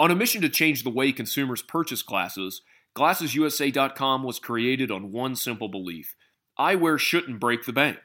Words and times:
On 0.00 0.10
a 0.10 0.16
mission 0.16 0.40
to 0.40 0.48
change 0.48 0.82
the 0.82 0.88
way 0.88 1.12
consumers 1.12 1.60
purchase 1.60 2.00
glasses, 2.00 2.62
GlassesUSA.com 2.96 4.22
was 4.22 4.38
created 4.38 4.90
on 4.90 5.12
one 5.12 5.36
simple 5.36 5.68
belief 5.68 6.16
eyewear 6.58 6.98
shouldn't 6.98 7.38
break 7.38 7.66
the 7.66 7.72
bank. 7.74 7.98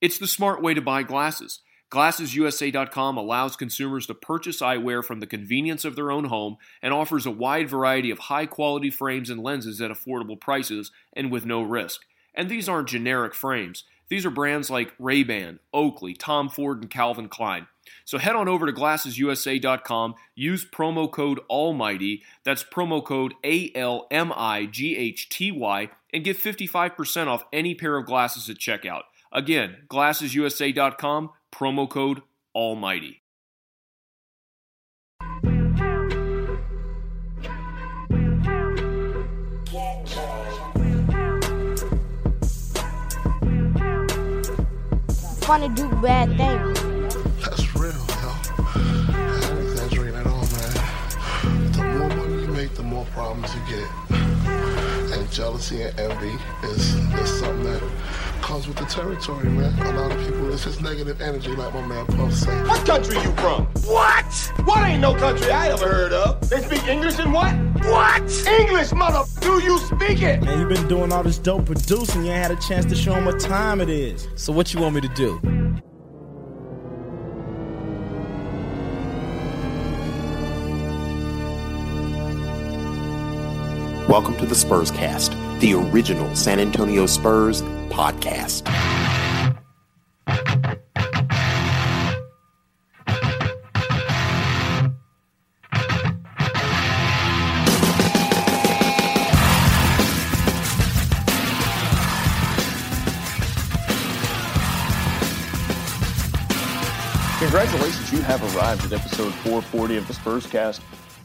It's 0.00 0.18
the 0.18 0.26
smart 0.26 0.60
way 0.60 0.74
to 0.74 0.80
buy 0.80 1.04
glasses. 1.04 1.60
GlassesUSA.com 1.92 3.16
allows 3.16 3.54
consumers 3.54 4.08
to 4.08 4.14
purchase 4.14 4.60
eyewear 4.60 5.04
from 5.04 5.20
the 5.20 5.28
convenience 5.28 5.84
of 5.84 5.94
their 5.94 6.10
own 6.10 6.24
home 6.24 6.56
and 6.82 6.92
offers 6.92 7.24
a 7.24 7.30
wide 7.30 7.68
variety 7.68 8.10
of 8.10 8.18
high 8.18 8.46
quality 8.46 8.90
frames 8.90 9.30
and 9.30 9.40
lenses 9.40 9.80
at 9.80 9.92
affordable 9.92 10.40
prices 10.40 10.90
and 11.12 11.30
with 11.30 11.46
no 11.46 11.62
risk. 11.62 12.00
And 12.34 12.48
these 12.48 12.68
aren't 12.68 12.88
generic 12.88 13.32
frames. 13.32 13.84
These 14.08 14.24
are 14.24 14.30
brands 14.30 14.70
like 14.70 14.94
Ray-Ban, 14.98 15.60
Oakley, 15.72 16.14
Tom 16.14 16.48
Ford, 16.48 16.80
and 16.80 16.90
Calvin 16.90 17.28
Klein. 17.28 17.66
So 18.04 18.18
head 18.18 18.36
on 18.36 18.48
over 18.48 18.66
to 18.66 18.72
glassesusa.com, 18.72 20.14
use 20.34 20.64
promo 20.64 21.10
code 21.10 21.40
ALMIGHTY, 21.50 22.22
that's 22.44 22.64
promo 22.64 23.04
code 23.04 23.34
A 23.44 23.70
L 23.74 24.06
M 24.10 24.32
I 24.34 24.66
G 24.66 24.96
H 24.96 25.28
T 25.28 25.52
Y, 25.52 25.90
and 26.12 26.24
get 26.24 26.38
55% 26.38 27.26
off 27.26 27.44
any 27.52 27.74
pair 27.74 27.96
of 27.96 28.06
glasses 28.06 28.48
at 28.48 28.56
checkout. 28.56 29.02
Again, 29.32 29.76
glassesusa.com, 29.88 31.30
promo 31.52 31.88
code 31.88 32.22
ALMIGHTY. 32.54 33.22
Fun 45.48 45.62
to 45.62 45.68
do 45.70 45.88
bad 46.02 46.28
things. 46.36 46.78
That's 47.42 47.74
real, 47.74 47.90
yo. 47.90 48.34
I 48.74 49.88
don't 49.88 50.14
at 50.14 50.26
all, 50.26 50.44
man. 50.44 51.72
The 51.72 51.84
more 51.96 52.08
money 52.10 52.42
you 52.42 52.48
make, 52.48 52.74
the 52.74 52.82
more 52.82 53.06
problems 53.14 53.54
you 53.54 53.60
get. 53.66 53.90
And 54.10 55.30
jealousy 55.30 55.80
and 55.80 55.98
envy 55.98 56.36
is, 56.64 56.94
is 56.94 57.40
something 57.40 57.64
that 57.64 57.82
comes 58.48 58.66
with 58.66 58.78
the 58.78 58.84
territory, 58.86 59.44
man. 59.50 59.78
A 59.78 59.92
lot 59.92 60.10
of 60.10 60.18
people, 60.24 60.50
it's 60.50 60.64
just 60.64 60.80
negative 60.80 61.20
energy, 61.20 61.54
like 61.54 61.74
my 61.74 61.86
man 61.86 62.06
Puff 62.06 62.32
said. 62.32 62.66
What 62.66 62.86
country 62.86 63.16
you 63.16 63.30
from? 63.32 63.66
What? 63.84 64.52
What 64.64 64.88
ain't 64.88 65.02
no 65.02 65.14
country 65.14 65.50
I 65.50 65.68
ever 65.68 65.86
heard 65.86 66.14
of? 66.14 66.48
They 66.48 66.62
speak 66.62 66.82
English 66.88 67.18
and 67.18 67.30
what? 67.30 67.54
What? 67.84 68.46
English, 68.46 68.92
mother. 68.92 69.28
Do 69.42 69.62
you 69.62 69.76
speak 69.80 70.22
it? 70.22 70.42
Man, 70.42 70.60
you've 70.60 70.70
been 70.70 70.88
doing 70.88 71.12
all 71.12 71.22
this 71.22 71.36
dope 71.36 71.66
producing. 71.66 72.24
You 72.24 72.32
ain't 72.32 72.42
had 72.42 72.50
a 72.50 72.56
chance 72.56 72.86
to 72.86 72.94
show 72.94 73.12
them 73.12 73.26
what 73.26 73.38
time 73.38 73.82
it 73.82 73.90
is. 73.90 74.26
So 74.36 74.50
what 74.54 74.72
you 74.72 74.80
want 74.80 74.94
me 74.94 75.02
to 75.02 75.08
do? 75.08 75.38
Welcome 84.08 84.38
to 84.38 84.46
the 84.46 84.54
Spurscast, 84.54 85.60
the 85.60 85.74
original 85.74 86.34
San 86.34 86.58
Antonio 86.58 87.04
Spurs 87.04 87.62
podcast. 87.90 88.64
Congratulations, 107.38 108.12
you 108.12 108.20
have 108.22 108.42
arrived 108.54 108.84
at 108.84 108.92
episode 108.92 109.32
440 109.32 109.96
of 109.96 110.06
the 110.06 110.12
Spurscast, 110.12 110.80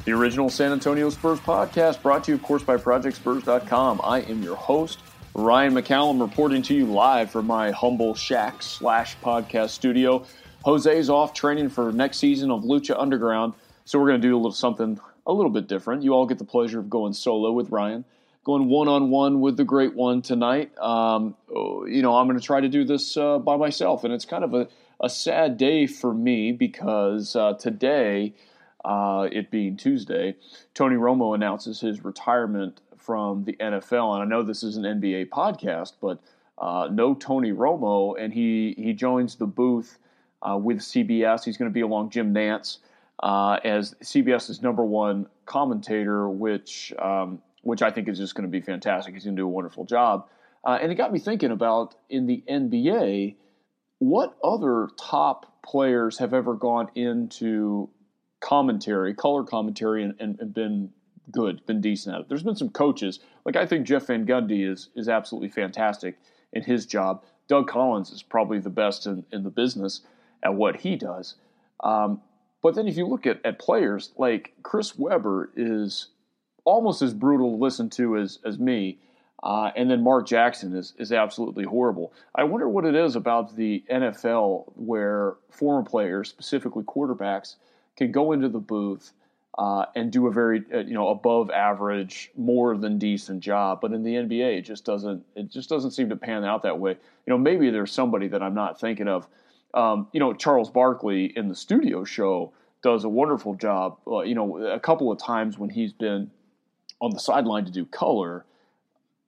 the 0.05 0.11
original 0.11 0.49
San 0.49 0.71
Antonio 0.71 1.09
Spurs 1.09 1.39
podcast, 1.39 2.01
brought 2.01 2.23
to 2.23 2.31
you, 2.31 2.35
of 2.35 2.43
course, 2.43 2.63
by 2.63 2.77
ProjectSpurs.com. 2.77 3.99
I 4.03 4.21
am 4.21 4.41
your 4.41 4.55
host, 4.55 4.99
Ryan 5.35 5.73
McCallum, 5.73 6.21
reporting 6.21 6.61
to 6.63 6.75
you 6.75 6.85
live 6.85 7.31
from 7.31 7.47
my 7.47 7.71
humble 7.71 8.13
shack 8.13 8.61
slash 8.61 9.17
podcast 9.17 9.69
studio. 9.69 10.23
Jose's 10.63 11.09
off 11.09 11.33
training 11.33 11.69
for 11.69 11.91
next 11.91 12.19
season 12.19 12.51
of 12.51 12.61
Lucha 12.61 12.95
Underground, 12.95 13.53
so 13.83 13.99
we're 13.99 14.09
going 14.09 14.21
to 14.21 14.27
do 14.27 14.35
a 14.35 14.37
little 14.37 14.51
something 14.51 14.99
a 15.25 15.33
little 15.33 15.49
bit 15.49 15.67
different. 15.67 16.03
You 16.03 16.13
all 16.13 16.27
get 16.27 16.37
the 16.37 16.45
pleasure 16.45 16.79
of 16.79 16.87
going 16.87 17.13
solo 17.13 17.51
with 17.51 17.71
Ryan, 17.71 18.05
going 18.43 18.69
one 18.69 18.87
on 18.87 19.09
one 19.09 19.41
with 19.41 19.57
the 19.57 19.63
great 19.63 19.95
one 19.95 20.21
tonight. 20.21 20.77
Um, 20.77 21.35
you 21.49 22.03
know, 22.03 22.15
I'm 22.15 22.27
going 22.27 22.39
to 22.39 22.45
try 22.45 22.61
to 22.61 22.69
do 22.69 22.83
this 22.83 23.17
uh, 23.17 23.39
by 23.39 23.57
myself, 23.57 24.03
and 24.03 24.13
it's 24.13 24.25
kind 24.25 24.43
of 24.43 24.53
a 24.53 24.67
a 25.01 25.09
sad 25.09 25.57
day 25.57 25.87
for 25.87 26.13
me 26.13 26.51
because 26.51 27.35
uh, 27.35 27.53
today, 27.53 28.33
uh, 28.85 29.27
it 29.31 29.49
being 29.51 29.77
Tuesday, 29.77 30.35
Tony 30.73 30.95
Romo 30.95 31.35
announces 31.35 31.79
his 31.79 32.03
retirement 32.03 32.81
from 32.97 33.43
the 33.43 33.53
NFL. 33.53 34.13
And 34.15 34.23
I 34.23 34.25
know 34.25 34.43
this 34.43 34.63
is 34.63 34.77
an 34.77 34.83
NBA 34.83 35.29
podcast, 35.29 35.93
but 36.01 36.19
uh, 36.57 36.89
no 36.91 37.13
Tony 37.13 37.51
Romo, 37.51 38.15
and 38.19 38.33
he 38.33 38.75
he 38.77 38.93
joins 38.93 39.35
the 39.35 39.45
booth 39.45 39.97
uh, 40.41 40.57
with 40.57 40.79
CBS. 40.79 41.43
He's 41.43 41.57
going 41.57 41.69
to 41.69 41.73
be 41.73 41.81
along 41.81 42.11
Jim 42.11 42.33
Nantz 42.33 42.77
uh, 43.21 43.59
as 43.63 43.95
CBS's 44.03 44.61
number 44.61 44.83
one 44.83 45.27
commentator, 45.45 46.29
which 46.29 46.93
um, 46.99 47.41
which 47.63 47.81
I 47.81 47.91
think 47.91 48.07
is 48.07 48.17
just 48.17 48.35
going 48.35 48.45
to 48.45 48.51
be 48.51 48.61
fantastic. 48.61 49.13
He's 49.13 49.23
going 49.23 49.35
to 49.35 49.41
do 49.41 49.45
a 49.45 49.49
wonderful 49.49 49.85
job. 49.85 50.27
Uh, 50.65 50.77
and 50.81 50.91
it 50.91 50.95
got 50.95 51.11
me 51.11 51.19
thinking 51.19 51.51
about 51.51 51.95
in 52.09 52.25
the 52.25 52.43
NBA 52.49 53.35
what 53.99 54.37
other 54.43 54.89
top 54.99 55.61
players 55.63 56.17
have 56.19 56.33
ever 56.33 56.55
gone 56.55 56.89
into 56.95 57.89
commentary, 58.43 59.13
color 59.13 59.43
commentary, 59.43 60.03
and, 60.03 60.13
and, 60.19 60.39
and, 60.39 60.53
been 60.53 60.89
good, 61.31 61.65
been 61.65 61.81
decent 61.81 62.13
at 62.13 62.21
it? 62.21 62.29
There's 62.29 62.43
been 62.43 62.55
some 62.55 62.69
coaches, 62.69 63.19
like 63.45 63.55
I 63.55 63.65
think 63.65 63.87
Jeff 63.87 64.07
Van 64.07 64.25
Gundy 64.25 64.69
is 64.69 64.89
is 64.95 65.09
absolutely 65.09 65.49
fantastic 65.49 66.19
in 66.51 66.61
his 66.63 66.85
job. 66.85 67.23
Doug 67.47 67.67
Collins 67.67 68.11
is 68.11 68.21
probably 68.21 68.59
the 68.59 68.69
best 68.69 69.07
in, 69.07 69.25
in 69.31 69.43
the 69.43 69.49
business 69.49 70.01
at 70.43 70.53
what 70.53 70.77
he 70.77 70.95
does. 70.95 71.35
Um, 71.83 72.21
but 72.61 72.75
then 72.75 72.87
if 72.87 72.97
you 72.97 73.07
look 73.07 73.25
at, 73.25 73.45
at 73.45 73.59
players, 73.59 74.11
like 74.17 74.53
Chris 74.63 74.97
Webber 74.97 75.51
is 75.55 76.07
almost 76.65 77.01
as 77.01 77.13
brutal 77.13 77.51
to 77.51 77.57
listen 77.57 77.89
to 77.91 78.17
as, 78.17 78.39
as 78.45 78.57
me. 78.57 78.99
Uh, 79.41 79.71
and 79.75 79.91
then 79.91 80.01
Mark 80.01 80.25
Jackson 80.25 80.73
is, 80.73 80.93
is 80.97 81.11
absolutely 81.11 81.65
horrible. 81.65 82.13
I 82.33 82.45
wonder 82.45 82.69
what 82.69 82.85
it 82.85 82.95
is 82.95 83.17
about 83.17 83.57
the 83.57 83.83
NFL 83.91 84.71
where 84.75 85.35
former 85.51 85.83
players, 85.83 86.29
specifically 86.29 86.83
quarterbacks, 86.85 87.55
can 87.95 88.11
go 88.11 88.31
into 88.31 88.49
the 88.49 88.59
booth 88.59 89.11
uh, 89.57 89.85
and 89.95 90.11
do 90.11 90.27
a 90.27 90.31
very 90.31 90.63
uh, 90.73 90.79
you 90.79 90.93
know 90.93 91.09
above 91.09 91.49
average, 91.51 92.31
more 92.35 92.77
than 92.77 92.97
decent 92.97 93.41
job. 93.41 93.79
But 93.81 93.93
in 93.93 94.03
the 94.03 94.15
NBA, 94.15 94.59
it 94.59 94.61
just 94.63 94.85
doesn't 94.85 95.23
it 95.35 95.49
just 95.51 95.69
doesn't 95.69 95.91
seem 95.91 96.09
to 96.09 96.15
pan 96.15 96.43
out 96.43 96.63
that 96.63 96.79
way. 96.79 96.91
You 96.91 97.31
know, 97.31 97.37
maybe 97.37 97.69
there's 97.69 97.91
somebody 97.91 98.27
that 98.29 98.41
I'm 98.41 98.55
not 98.55 98.79
thinking 98.79 99.07
of. 99.07 99.27
Um, 99.73 100.07
you 100.11 100.19
know, 100.19 100.33
Charles 100.33 100.69
Barkley 100.69 101.33
in 101.35 101.47
the 101.47 101.55
studio 101.55 102.03
show 102.03 102.53
does 102.83 103.03
a 103.03 103.09
wonderful 103.09 103.55
job. 103.55 103.97
Uh, 104.05 104.21
you 104.21 104.35
know, 104.35 104.57
a 104.57 104.79
couple 104.79 105.11
of 105.11 105.17
times 105.17 105.57
when 105.57 105.69
he's 105.69 105.93
been 105.93 106.29
on 107.01 107.11
the 107.11 107.19
sideline 107.19 107.65
to 107.65 107.71
do 107.71 107.85
color 107.85 108.45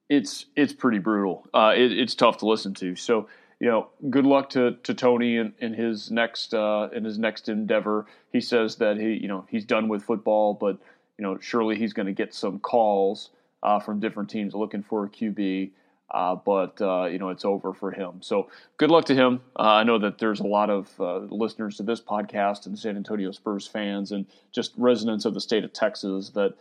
it's 0.10 0.46
it's 0.56 0.74
pretty 0.74 1.00
brutal. 1.00 1.48
Uh, 1.54 1.74
it, 1.76 1.92
it's 1.92 2.16
tough 2.16 2.38
to 2.38 2.48
listen 2.48 2.74
to. 2.76 2.96
So 2.96 3.28
you 3.60 3.68
know, 3.68 3.88
good 4.10 4.26
luck 4.26 4.50
to, 4.52 4.72
to 4.84 4.94
Tony 4.94 5.38
in, 5.38 5.54
in 5.60 5.74
his 5.74 6.12
next 6.12 6.54
uh, 6.54 6.90
in 6.94 7.04
his 7.04 7.18
next 7.18 7.48
endeavor. 7.48 8.06
He 8.32 8.42
says 8.42 8.76
that 8.78 8.98
he 8.98 9.14
you 9.14 9.28
know 9.28 9.46
he's 9.50 9.66
done 9.66 9.88
with 9.88 10.04
football, 10.04 10.54
but 10.54 10.78
you 11.18 11.24
know 11.24 11.38
surely 11.40 11.78
he's 11.78 11.94
going 11.94 12.08
to 12.08 12.14
get 12.14 12.34
some 12.34 12.60
calls 12.60 13.30
uh, 13.64 13.80
from 13.80 14.00
different 14.00 14.30
teams 14.30 14.54
looking 14.54 14.84
for 14.84 15.06
a 15.06 15.10
QB. 15.10 15.72
Uh, 16.12 16.36
but 16.36 16.80
uh, 16.82 17.06
you 17.06 17.18
know 17.18 17.30
it's 17.30 17.46
over 17.46 17.74
for 17.74 17.92
him. 17.92 18.22
So 18.22 18.50
good 18.78 18.92
luck 18.92 19.06
to 19.06 19.16
him. 19.16 19.42
Uh, 19.58 19.64
I 19.64 19.84
know 19.84 19.98
that 20.00 20.20
there's 20.20 20.40
a 20.40 20.48
lot 20.48 20.70
of 20.70 20.90
uh, 21.00 21.18
listeners 21.18 21.78
to 21.78 21.84
this 21.84 22.00
podcast 22.00 22.68
and 22.68 22.78
San 22.78 22.96
Antonio 22.96 23.32
Spurs 23.32 23.68
fans 23.68 24.12
and 24.12 24.26
just 24.52 24.74
residents 24.78 25.26
of 25.26 25.34
the 25.34 25.42
state 25.42 25.64
of 25.64 25.74
Texas 25.74 26.30
that 26.32 26.54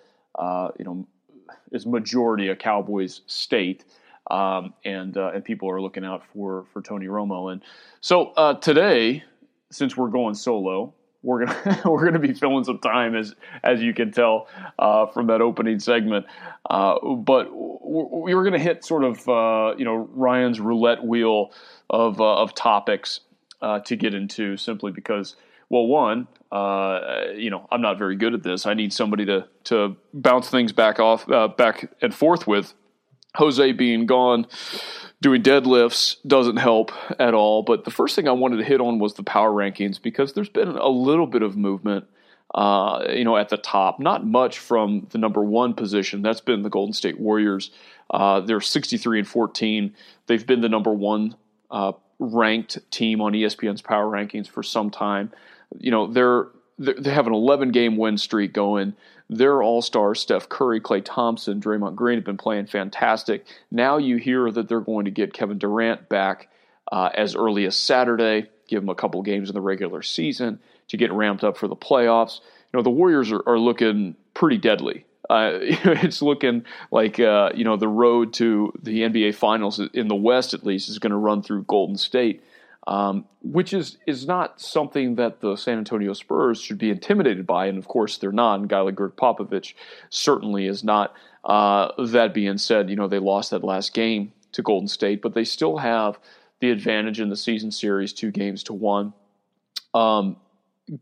you 0.78 0.84
know 0.84 1.06
is 1.72 1.86
majority 1.86 2.48
a 2.48 2.56
Cowboys 2.56 3.20
state, 3.26 3.84
um, 4.30 4.74
and 4.84 5.16
uh, 5.16 5.32
and 5.34 5.44
people 5.44 5.70
are 5.70 5.80
looking 5.80 6.04
out 6.04 6.22
for 6.32 6.66
for 6.72 6.82
Tony 6.82 7.06
Romo. 7.06 7.52
And 7.52 7.62
so 8.00 8.32
uh, 8.36 8.54
today, 8.54 9.24
since 9.70 9.96
we're 9.96 10.08
going 10.08 10.34
solo, 10.34 10.94
we're 11.24 11.46
gonna 11.46 11.82
we're 11.84 12.04
gonna 12.04 12.20
be 12.20 12.32
filling 12.32 12.64
some 12.64 12.78
time 12.78 13.16
as 13.16 13.34
as 13.64 13.82
you 13.82 13.92
can 13.92 14.12
tell 14.12 14.46
uh, 14.78 15.06
from 15.06 15.26
that 15.26 15.40
opening 15.40 15.80
segment. 15.80 16.26
Uh, 16.68 16.98
but 17.16 17.48
we 17.52 18.34
were 18.34 18.44
gonna 18.44 18.58
hit 18.58 18.84
sort 18.84 19.02
of 19.02 19.28
uh, 19.28 19.74
you 19.76 19.84
know 19.84 20.08
Ryan's 20.12 20.60
roulette 20.60 21.02
wheel 21.04 21.52
of 21.90 22.20
uh, 22.20 22.36
of 22.36 22.54
topics 22.54 23.20
uh, 23.60 23.80
to 23.80 23.96
get 23.96 24.14
into 24.14 24.56
simply 24.56 24.92
because 24.92 25.36
well 25.70 25.86
one 25.86 26.28
uh, 26.52 27.24
you 27.34 27.50
know 27.50 27.66
I'm 27.72 27.80
not 27.80 27.98
very 27.98 28.16
good 28.16 28.34
at 28.34 28.42
this. 28.42 28.66
I 28.66 28.74
need 28.74 28.92
somebody 28.92 29.24
to 29.26 29.48
to 29.64 29.96
bounce 30.12 30.50
things 30.50 30.72
back 30.72 31.00
off 31.00 31.26
back 31.56 31.90
and 32.00 32.14
forth 32.14 32.46
with. 32.46 32.74
Jose 33.36 33.72
being 33.72 34.06
gone 34.06 34.46
doing 35.24 35.42
deadlifts 35.42 36.16
doesn't 36.26 36.58
help 36.58 36.92
at 37.18 37.32
all. 37.32 37.62
But 37.62 37.84
the 37.84 37.90
first 37.90 38.14
thing 38.14 38.28
I 38.28 38.32
wanted 38.32 38.58
to 38.58 38.64
hit 38.64 38.82
on 38.82 38.98
was 38.98 39.14
the 39.14 39.22
power 39.22 39.50
rankings 39.50 40.00
because 40.00 40.34
there's 40.34 40.50
been 40.50 40.68
a 40.68 40.88
little 40.88 41.26
bit 41.26 41.42
of 41.42 41.56
movement, 41.56 42.04
uh, 42.54 43.06
you 43.08 43.24
know, 43.24 43.38
at 43.38 43.48
the 43.48 43.56
top. 43.56 43.98
Not 43.98 44.26
much 44.26 44.58
from 44.58 45.06
the 45.12 45.18
number 45.18 45.42
one 45.42 45.72
position. 45.72 46.20
That's 46.20 46.42
been 46.42 46.62
the 46.62 46.68
Golden 46.68 46.92
State 46.92 47.18
Warriors. 47.18 47.70
Uh, 48.10 48.40
they're 48.40 48.60
63 48.60 49.20
and 49.20 49.26
14. 49.26 49.94
They've 50.26 50.46
been 50.46 50.60
the 50.60 50.68
number 50.68 50.92
one 50.92 51.36
uh, 51.70 51.92
ranked 52.18 52.78
team 52.90 53.22
on 53.22 53.32
ESPN's 53.32 53.80
power 53.80 54.04
rankings 54.04 54.46
for 54.46 54.62
some 54.62 54.90
time. 54.90 55.32
You 55.78 55.90
know, 55.90 56.06
they're 56.06 56.48
they 56.78 57.12
have 57.12 57.26
an 57.26 57.32
11 57.32 57.70
game 57.70 57.96
win 57.96 58.18
streak 58.18 58.52
going 58.52 58.94
their 59.28 59.62
all 59.62 59.82
stars, 59.82 60.20
Steph 60.20 60.48
Curry, 60.48 60.80
Klay 60.80 61.02
Thompson, 61.04 61.60
Draymond 61.60 61.94
Green, 61.96 62.18
have 62.18 62.24
been 62.24 62.36
playing 62.36 62.66
fantastic. 62.66 63.46
Now 63.70 63.96
you 63.96 64.16
hear 64.16 64.50
that 64.50 64.68
they're 64.68 64.80
going 64.80 65.06
to 65.06 65.10
get 65.10 65.32
Kevin 65.32 65.58
Durant 65.58 66.08
back 66.08 66.48
uh, 66.92 67.10
as 67.14 67.34
early 67.34 67.64
as 67.64 67.76
Saturday, 67.76 68.50
give 68.68 68.82
him 68.82 68.88
a 68.88 68.94
couple 68.94 69.22
games 69.22 69.48
in 69.48 69.54
the 69.54 69.60
regular 69.60 70.02
season 70.02 70.60
to 70.88 70.96
get 70.96 71.12
ramped 71.12 71.42
up 71.42 71.56
for 71.56 71.68
the 71.68 71.76
playoffs. 71.76 72.40
You 72.72 72.78
know, 72.78 72.82
the 72.82 72.90
Warriors 72.90 73.32
are, 73.32 73.42
are 73.46 73.58
looking 73.58 74.16
pretty 74.34 74.58
deadly. 74.58 75.06
Uh, 75.28 75.52
it's 75.60 76.20
looking 76.20 76.64
like 76.90 77.18
uh, 77.18 77.50
you 77.54 77.64
know 77.64 77.78
the 77.78 77.88
road 77.88 78.34
to 78.34 78.72
the 78.82 79.00
NBA 79.00 79.34
Finals 79.36 79.80
in 79.94 80.08
the 80.08 80.14
West, 80.14 80.52
at 80.52 80.64
least, 80.64 80.90
is 80.90 80.98
going 80.98 81.12
to 81.12 81.16
run 81.16 81.42
through 81.42 81.64
Golden 81.64 81.96
State 81.96 82.42
um, 82.86 83.24
which 83.42 83.72
is 83.72 83.98
is 84.06 84.26
not 84.26 84.60
something 84.60 85.14
that 85.16 85.40
the 85.40 85.56
San 85.56 85.78
Antonio 85.78 86.12
Spurs 86.12 86.60
should 86.60 86.78
be 86.78 86.90
intimidated 86.90 87.46
by, 87.46 87.66
and 87.66 87.78
of 87.78 87.88
course 87.88 88.18
they're 88.18 88.32
not. 88.32 88.60
And 88.60 88.68
guy 88.68 88.78
Popovich 88.78 89.74
certainly 90.10 90.66
is 90.66 90.84
not. 90.84 91.14
Uh, 91.44 91.90
that 92.02 92.32
being 92.32 92.58
said, 92.58 92.88
you 92.88 92.96
know 92.96 93.08
they 93.08 93.18
lost 93.18 93.50
that 93.50 93.64
last 93.64 93.94
game 93.94 94.32
to 94.52 94.62
Golden 94.62 94.88
State, 94.88 95.22
but 95.22 95.34
they 95.34 95.44
still 95.44 95.78
have 95.78 96.18
the 96.60 96.70
advantage 96.70 97.20
in 97.20 97.28
the 97.28 97.36
season 97.36 97.70
series, 97.70 98.12
two 98.12 98.30
games 98.30 98.62
to 98.64 98.72
one. 98.72 99.12
Um, 99.92 100.36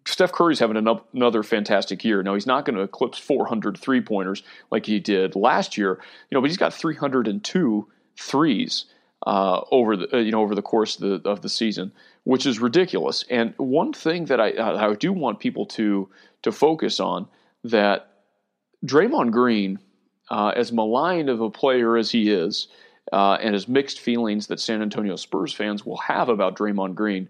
Steph 0.07 0.33
Curry's 0.33 0.61
having 0.61 0.77
another 1.13 1.43
fantastic 1.43 2.05
year. 2.05 2.23
Now 2.23 2.35
he's 2.35 2.47
not 2.47 2.65
going 2.65 2.77
to 2.77 2.83
eclipse 2.83 3.19
400 3.19 3.77
three 3.77 4.01
pointers 4.01 4.43
like 4.71 4.87
he 4.87 5.01
did 5.01 5.35
last 5.35 5.77
year, 5.77 5.99
you 6.31 6.37
know, 6.37 6.41
but 6.41 6.51
he's 6.51 6.57
got 6.57 6.73
302 6.73 7.89
threes 8.17 8.85
uh, 9.27 9.61
over 9.71 9.97
the 9.97 10.17
uh, 10.17 10.19
you 10.19 10.33
know 10.33 10.43
over 10.43 10.55
the 10.55 10.63
course 10.63 10.99
of 10.99 11.23
the, 11.23 11.29
of 11.29 11.43
the 11.43 11.49
season, 11.49 11.93
which 12.25 12.47
is 12.47 12.61
ridiculous. 12.61 13.25
And 13.31 13.55
one 13.57 13.93
thing 13.93 14.27
that 14.27 14.41
I 14.41 14.51
I 14.89 14.95
do 14.95 15.13
want 15.13 15.41
people 15.41 15.67
to 15.67 16.09
to 16.43 16.53
focus 16.53 17.01
on 17.01 17.29
that 17.65 18.13
Draymond 18.85 19.31
Green, 19.31 19.79
uh, 20.31 20.53
as 20.57 20.73
maligned 20.73 21.29
of 21.29 21.41
a 21.41 21.51
player 21.51 21.97
as 21.97 22.11
he 22.11 22.31
is, 22.31 22.69
uh, 23.13 23.39
and 23.41 23.55
as 23.55 23.69
mixed 23.69 24.01
feelings 24.01 24.49
that 24.49 24.61
San 24.61 24.83
Antonio 24.83 25.17
Spurs 25.17 25.53
fans 25.53 25.87
will 25.87 25.99
have 25.99 26.29
about 26.29 26.57
Draymond 26.57 26.95
Green, 26.95 27.29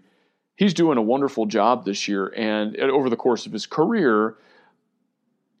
he's 0.55 0.73
doing 0.73 0.97
a 0.97 1.01
wonderful 1.01 1.45
job 1.45 1.85
this 1.85 2.07
year. 2.07 2.33
And 2.35 2.75
over 2.77 3.09
the 3.09 3.15
course 3.15 3.45
of 3.45 3.51
his 3.51 3.67
career, 3.67 4.35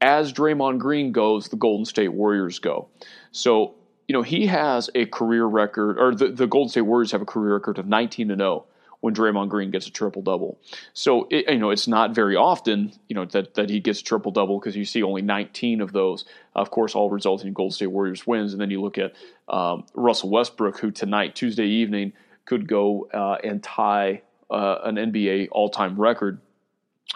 as 0.01 0.33
Draymond 0.33 0.79
Green 0.79 1.11
goes, 1.11 1.47
the 1.47 1.55
Golden 1.55 1.85
State 1.85 2.09
Warriors 2.13 2.59
go. 2.59 2.89
So 3.31 3.75
you 4.07 4.13
know, 4.13 4.21
he 4.21 4.47
has 4.47 4.89
a 4.95 5.05
career 5.05 5.45
record, 5.45 5.97
or 5.99 6.13
the, 6.13 6.29
the 6.29 6.47
Golden 6.47 6.69
State 6.69 6.81
Warriors 6.81 7.11
have 7.11 7.21
a 7.21 7.25
career 7.25 7.53
record 7.53 7.77
of 7.77 7.87
19 7.87 8.29
to 8.29 8.35
0 8.35 8.65
when 9.03 9.13
Draymond 9.13 9.49
Green 9.49 9.69
gets 9.69 9.85
a 9.85 9.91
triple 9.91 10.21
double. 10.21 10.57
So 10.93 11.27
it, 11.29 11.49
you 11.49 11.59
know 11.59 11.71
it's 11.71 11.89
not 11.89 12.15
very 12.15 12.37
often 12.37 12.93
you 13.09 13.15
know 13.15 13.25
that 13.25 13.55
that 13.55 13.69
he 13.69 13.81
gets 13.81 13.99
a 13.99 14.03
triple 14.03 14.31
double 14.31 14.59
because 14.59 14.77
you 14.77 14.85
see 14.85 15.03
only 15.03 15.21
19 15.21 15.81
of 15.81 15.91
those. 15.91 16.23
Of 16.55 16.71
course, 16.71 16.95
all 16.95 17.09
resulting 17.09 17.49
in 17.49 17.53
Golden 17.53 17.73
State 17.73 17.87
Warriors 17.87 18.25
wins. 18.25 18.53
And 18.53 18.61
then 18.61 18.71
you 18.71 18.81
look 18.81 18.97
at 18.97 19.13
um, 19.49 19.85
Russell 19.93 20.29
Westbrook, 20.29 20.79
who 20.79 20.89
tonight 20.89 21.35
Tuesday 21.35 21.65
evening 21.65 22.13
could 22.45 22.65
go 22.65 23.09
uh, 23.13 23.39
and 23.43 23.61
tie 23.61 24.21
uh, 24.49 24.77
an 24.85 24.95
NBA 24.95 25.49
all 25.51 25.69
time 25.69 25.99
record 25.99 26.39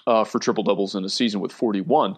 uh, 0.06 0.26
for 0.26 0.40
triple 0.40 0.66
doubles 0.66 0.94
in 0.94 1.06
a 1.06 1.10
season 1.10 1.40
with 1.40 1.54
41. 1.54 2.18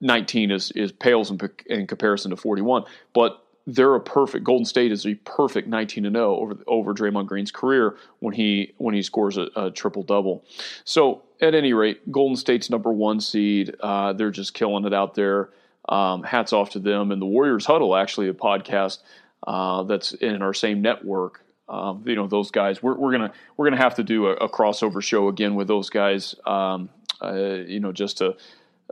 19 0.00 0.52
is 0.52 0.70
is 0.72 0.92
pales 0.92 1.32
in, 1.32 1.40
in 1.66 1.88
comparison 1.88 2.30
to 2.30 2.36
41, 2.36 2.84
but 3.12 3.44
they're 3.68 3.94
a 3.94 4.00
perfect 4.00 4.44
Golden 4.44 4.64
State 4.64 4.90
is 4.92 5.06
a 5.06 5.14
perfect 5.14 5.68
19 5.68 6.04
to 6.04 6.10
0 6.10 6.36
over 6.36 6.56
over 6.66 6.94
Draymond 6.94 7.26
Green's 7.26 7.50
career 7.50 7.96
when 8.20 8.32
he 8.32 8.72
when 8.78 8.94
he 8.94 9.02
scores 9.02 9.36
a, 9.36 9.48
a 9.54 9.70
triple 9.70 10.02
double. 10.02 10.42
So 10.84 11.22
at 11.42 11.54
any 11.54 11.74
rate, 11.74 12.10
Golden 12.10 12.36
State's 12.36 12.70
number 12.70 12.90
one 12.90 13.20
seed. 13.20 13.76
Uh, 13.80 14.14
they're 14.14 14.30
just 14.30 14.54
killing 14.54 14.86
it 14.86 14.94
out 14.94 15.14
there. 15.14 15.50
Um, 15.86 16.22
hats 16.22 16.54
off 16.54 16.70
to 16.70 16.78
them. 16.78 17.12
And 17.12 17.20
the 17.20 17.26
Warriors 17.26 17.66
Huddle, 17.66 17.94
actually, 17.94 18.28
a 18.28 18.34
podcast 18.34 18.98
uh, 19.46 19.82
that's 19.82 20.12
in 20.12 20.40
our 20.40 20.54
same 20.54 20.80
network. 20.80 21.44
Um, 21.68 22.02
you 22.06 22.16
know 22.16 22.26
those 22.26 22.50
guys. 22.50 22.82
We're, 22.82 22.94
we're 22.94 23.12
gonna 23.12 23.32
we're 23.58 23.66
gonna 23.66 23.82
have 23.82 23.96
to 23.96 24.02
do 24.02 24.28
a, 24.28 24.32
a 24.32 24.48
crossover 24.48 25.02
show 25.02 25.28
again 25.28 25.54
with 25.54 25.68
those 25.68 25.90
guys. 25.90 26.34
Um, 26.46 26.88
uh, 27.22 27.34
you 27.34 27.80
know 27.80 27.92
just 27.92 28.18
to 28.18 28.36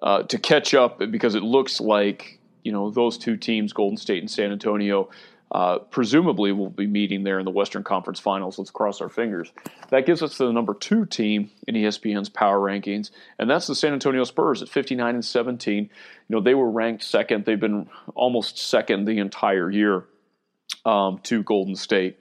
uh, 0.02 0.24
to 0.24 0.38
catch 0.38 0.74
up 0.74 0.98
because 0.98 1.34
it 1.34 1.42
looks 1.42 1.80
like 1.80 2.35
you 2.66 2.72
know 2.72 2.90
those 2.90 3.16
two 3.16 3.36
teams, 3.36 3.72
Golden 3.72 3.96
State 3.96 4.18
and 4.18 4.30
San 4.30 4.50
Antonio, 4.50 5.08
uh, 5.52 5.78
presumably 5.78 6.50
will 6.50 6.68
be 6.68 6.88
meeting 6.88 7.22
there 7.22 7.38
in 7.38 7.44
the 7.44 7.52
Western 7.52 7.84
Conference 7.84 8.18
Finals. 8.18 8.58
Let's 8.58 8.72
cross 8.72 9.00
our 9.00 9.08
fingers. 9.08 9.52
That 9.90 10.04
gives 10.04 10.20
us 10.20 10.36
the 10.36 10.50
number 10.50 10.74
two 10.74 11.06
team 11.06 11.52
in 11.68 11.76
ESPN's 11.76 12.28
power 12.28 12.58
rankings, 12.58 13.12
and 13.38 13.48
that's 13.48 13.68
the 13.68 13.76
San 13.76 13.92
Antonio 13.92 14.24
Spurs 14.24 14.62
at 14.62 14.68
59 14.68 15.14
and 15.14 15.24
17. 15.24 15.84
You 15.84 15.88
know 16.28 16.40
they 16.40 16.54
were 16.54 16.68
ranked 16.68 17.04
second. 17.04 17.44
They've 17.44 17.58
been 17.58 17.88
almost 18.16 18.58
second 18.58 19.04
the 19.04 19.18
entire 19.18 19.70
year 19.70 20.04
um, 20.84 21.20
to 21.22 21.44
Golden 21.44 21.76
State. 21.76 22.18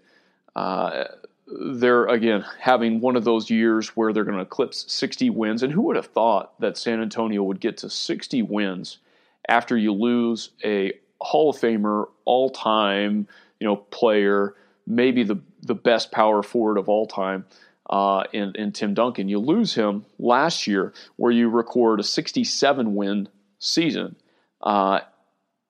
Uh, 0.56 1.06
they're 1.48 2.06
again 2.06 2.46
having 2.60 3.02
one 3.02 3.16
of 3.16 3.24
those 3.24 3.50
years 3.50 3.90
where 3.90 4.14
they're 4.14 4.24
going 4.24 4.38
to 4.38 4.44
eclipse 4.44 4.86
60 4.92 5.32
wins. 5.32 5.64
And 5.64 5.74
who 5.74 5.82
would 5.84 5.96
have 5.96 6.08
thought 6.08 6.60
that 6.60 6.78
San 6.78 7.02
Antonio 7.02 7.42
would 7.42 7.60
get 7.60 7.78
to 7.78 7.90
60 7.90 8.44
wins 8.44 9.00
after 9.48 9.78
you 9.78 9.94
lose 9.94 10.52
a 10.64 10.94
Hall 11.22 11.50
of 11.50 11.58
Famer, 11.58 12.08
all 12.26 12.50
time, 12.50 13.28
you 13.60 13.68
know, 13.68 13.76
player, 13.76 14.56
maybe 14.86 15.24
the 15.24 15.40
the 15.62 15.76
best 15.76 16.12
power 16.12 16.44
forward 16.44 16.78
of 16.78 16.90
all 16.90 17.08
time, 17.08 17.46
uh, 17.90 18.24
in, 18.34 18.56
in 18.56 18.72
Tim 18.72 18.94
Duncan. 18.94 19.30
You 19.30 19.40
lose 19.40 19.74
him 19.74 20.06
last 20.20 20.68
year, 20.68 20.94
where 21.16 21.32
you 21.32 21.50
record 21.50 22.00
a 22.00 22.04
67 22.04 22.96
win 22.96 23.30
season, 23.60 24.16
uh, 24.62 25.00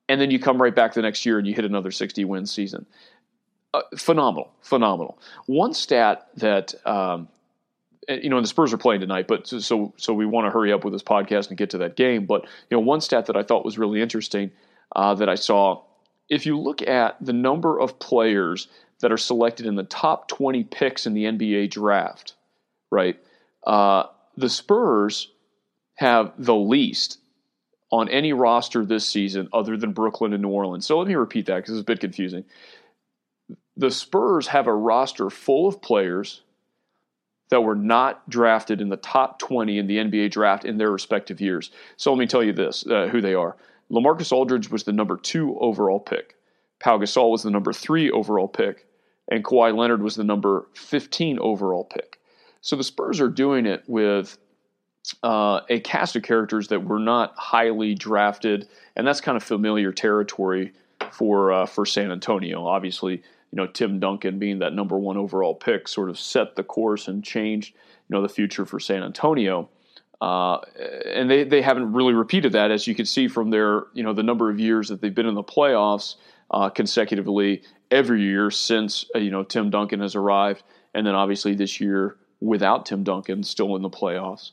and 0.08 0.22
then 0.22 0.32
you 0.32 0.40
come 0.40 0.62
right 0.62 0.76
back 0.76 0.94
the 0.94 1.02
next 1.02 1.26
year 1.26 1.38
and 1.38 1.48
you 1.48 1.54
hit 1.54 1.66
another 1.66 1.92
60 1.92 2.26
win 2.26 2.46
season. 2.46 2.86
Uh, 3.74 3.82
phenomenal, 3.98 4.54
phenomenal. 4.62 5.20
One 5.48 5.74
stat 5.74 6.30
that 6.38 6.74
um, 6.86 7.28
you 8.08 8.30
know, 8.30 8.38
and 8.38 8.44
the 8.44 8.50
Spurs 8.50 8.74
are 8.74 8.78
playing 8.78 9.02
tonight, 9.02 9.28
but 9.28 9.48
so 9.48 9.94
so 9.98 10.14
we 10.14 10.26
want 10.26 10.46
to 10.46 10.52
hurry 10.52 10.72
up 10.72 10.84
with 10.84 10.94
this 10.94 11.04
podcast 11.04 11.50
and 11.50 11.58
get 11.58 11.70
to 11.72 11.78
that 11.80 11.96
game. 11.96 12.26
But 12.26 12.44
you 12.70 12.78
know, 12.78 12.80
one 12.80 13.02
stat 13.02 13.26
that 13.28 13.36
I 13.36 13.44
thought 13.44 13.66
was 13.66 13.78
really 13.78 14.02
interesting 14.02 14.52
uh, 14.96 15.16
that 15.16 15.30
I 15.30 15.36
saw, 15.36 15.84
if 16.30 16.46
you 16.46 16.60
look 16.60 16.82
at 16.82 17.18
the 17.24 17.34
number 17.34 17.80
of 17.80 18.00
players 18.00 18.68
that 19.02 19.12
are 19.12 19.18
selected 19.18 19.66
in 19.66 19.76
the 19.76 19.84
top 19.84 20.28
20 20.28 20.64
picks 20.66 21.06
in 21.06 21.14
the 21.14 21.26
NBA 21.26 21.72
draft, 21.72 22.36
right? 22.92 23.20
Uh, 23.66 24.04
the 24.38 24.50
Spurs 24.50 25.32
have 25.96 26.34
the 26.38 26.56
least 26.56 27.20
on 27.92 28.10
any 28.10 28.34
roster 28.34 28.86
this 28.86 29.08
season 29.08 29.48
other 29.54 29.78
than 29.78 29.94
Brooklyn 29.94 30.34
and 30.34 30.42
New 30.42 30.50
Orleans. 30.50 30.86
So 30.86 30.98
let 30.98 31.08
me 31.08 31.16
repeat 31.16 31.46
that 31.48 31.58
because 31.58 31.76
it's 31.76 31.82
a 31.82 31.86
bit 31.86 32.00
confusing. 32.00 32.46
The 33.78 33.92
Spurs 33.92 34.48
have 34.48 34.68
a 34.68 34.74
roster 34.74 35.30
full 35.30 35.68
of 35.68 35.82
players 35.82 36.42
that 37.50 37.62
were 37.62 37.76
not 37.76 38.28
drafted 38.30 38.82
in 38.82 38.90
the 38.90 38.98
top 38.98 39.40
20 39.40 39.78
in 39.78 39.88
the 39.88 39.98
NBA 39.98 40.32
draft 40.32 40.66
in 40.66 40.78
their 40.78 40.92
respective 40.92 41.40
years. 41.40 41.72
So 41.98 42.12
let 42.12 42.20
me 42.20 42.28
tell 42.28 42.44
you 42.44 42.54
this 42.54 42.86
uh, 42.88 43.08
who 43.08 43.22
they 43.22 43.34
are. 43.34 43.56
LaMarcus 43.92 44.32
Aldridge 44.32 44.70
was 44.72 44.84
the 44.84 44.92
number 44.92 45.18
two 45.18 45.58
overall 45.60 46.00
pick. 46.00 46.36
Pau 46.80 46.98
Gasol 46.98 47.32
was 47.32 47.44
the 47.44 47.52
number 47.52 47.72
three 47.72 48.10
overall 48.10 48.48
pick. 48.48 48.88
And 49.28 49.44
Kawhi 49.44 49.76
Leonard 49.76 50.02
was 50.02 50.16
the 50.16 50.24
number 50.24 50.68
15 50.76 51.40
overall 51.40 51.84
pick. 51.84 52.20
So 52.62 52.76
the 52.76 52.84
Spurs 52.84 53.20
are 53.20 53.30
doing 53.30 53.66
it 53.66 53.84
with 53.88 54.38
uh, 55.24 55.62
a 55.70 55.80
cast 55.80 56.16
of 56.16 56.24
characters 56.24 56.68
that 56.70 56.84
were 56.84 57.00
not 57.00 57.34
highly 57.38 57.94
drafted, 57.94 58.68
and 58.96 59.06
that's 59.06 59.22
kind 59.22 59.36
of 59.36 59.44
familiar 59.44 59.92
territory 59.92 60.74
for 61.12 61.52
uh, 61.52 61.66
for 61.66 61.86
San 61.86 62.12
Antonio. 62.12 62.66
Obviously, 62.66 63.22
you 63.56 63.62
know, 63.62 63.68
Tim 63.68 64.02
Duncan 64.02 64.38
being 64.38 64.60
that 64.60 64.74
number 64.74 65.00
one 65.00 65.16
overall 65.16 65.56
pick 65.56 65.88
sort 65.88 66.10
of 66.10 66.20
set 66.20 66.58
the 66.58 66.64
course 66.64 67.08
and 67.08 67.24
changed, 67.24 67.74
you 67.74 68.14
know, 68.14 68.22
the 68.22 68.28
future 68.28 68.66
for 68.66 68.82
San 68.82 69.02
Antonio. 69.02 69.70
Uh, 70.20 70.58
and 71.06 71.32
they, 71.32 71.46
they 71.46 71.62
haven't 71.62 71.94
really 71.94 72.14
repeated 72.14 72.52
that, 72.52 72.70
as 72.70 72.86
you 72.86 72.94
can 72.94 73.06
see 73.06 73.30
from 73.30 73.52
their 73.52 73.84
you 73.94 74.04
know 74.04 74.12
the 74.12 74.24
number 74.24 74.50
of 74.50 74.60
years 74.60 74.90
that 74.90 75.00
they've 75.00 75.16
been 75.16 75.26
in 75.26 75.36
the 75.36 75.44
playoffs 75.44 76.16
uh, 76.52 76.70
consecutively 76.70 77.64
every 77.92 78.24
year 78.24 78.52
since 78.52 79.06
uh, 79.16 79.20
you 79.20 79.32
know 79.32 79.44
Tim 79.44 79.70
Duncan 79.70 80.02
has 80.02 80.16
arrived, 80.16 80.64
and 80.94 81.08
then 81.08 81.16
obviously 81.16 81.56
this 81.56 81.80
year 81.80 82.18
without 82.42 82.86
Tim 82.86 83.04
Duncan 83.04 83.42
still 83.44 83.78
in 83.78 83.82
the 83.82 83.90
playoffs. 83.90 84.52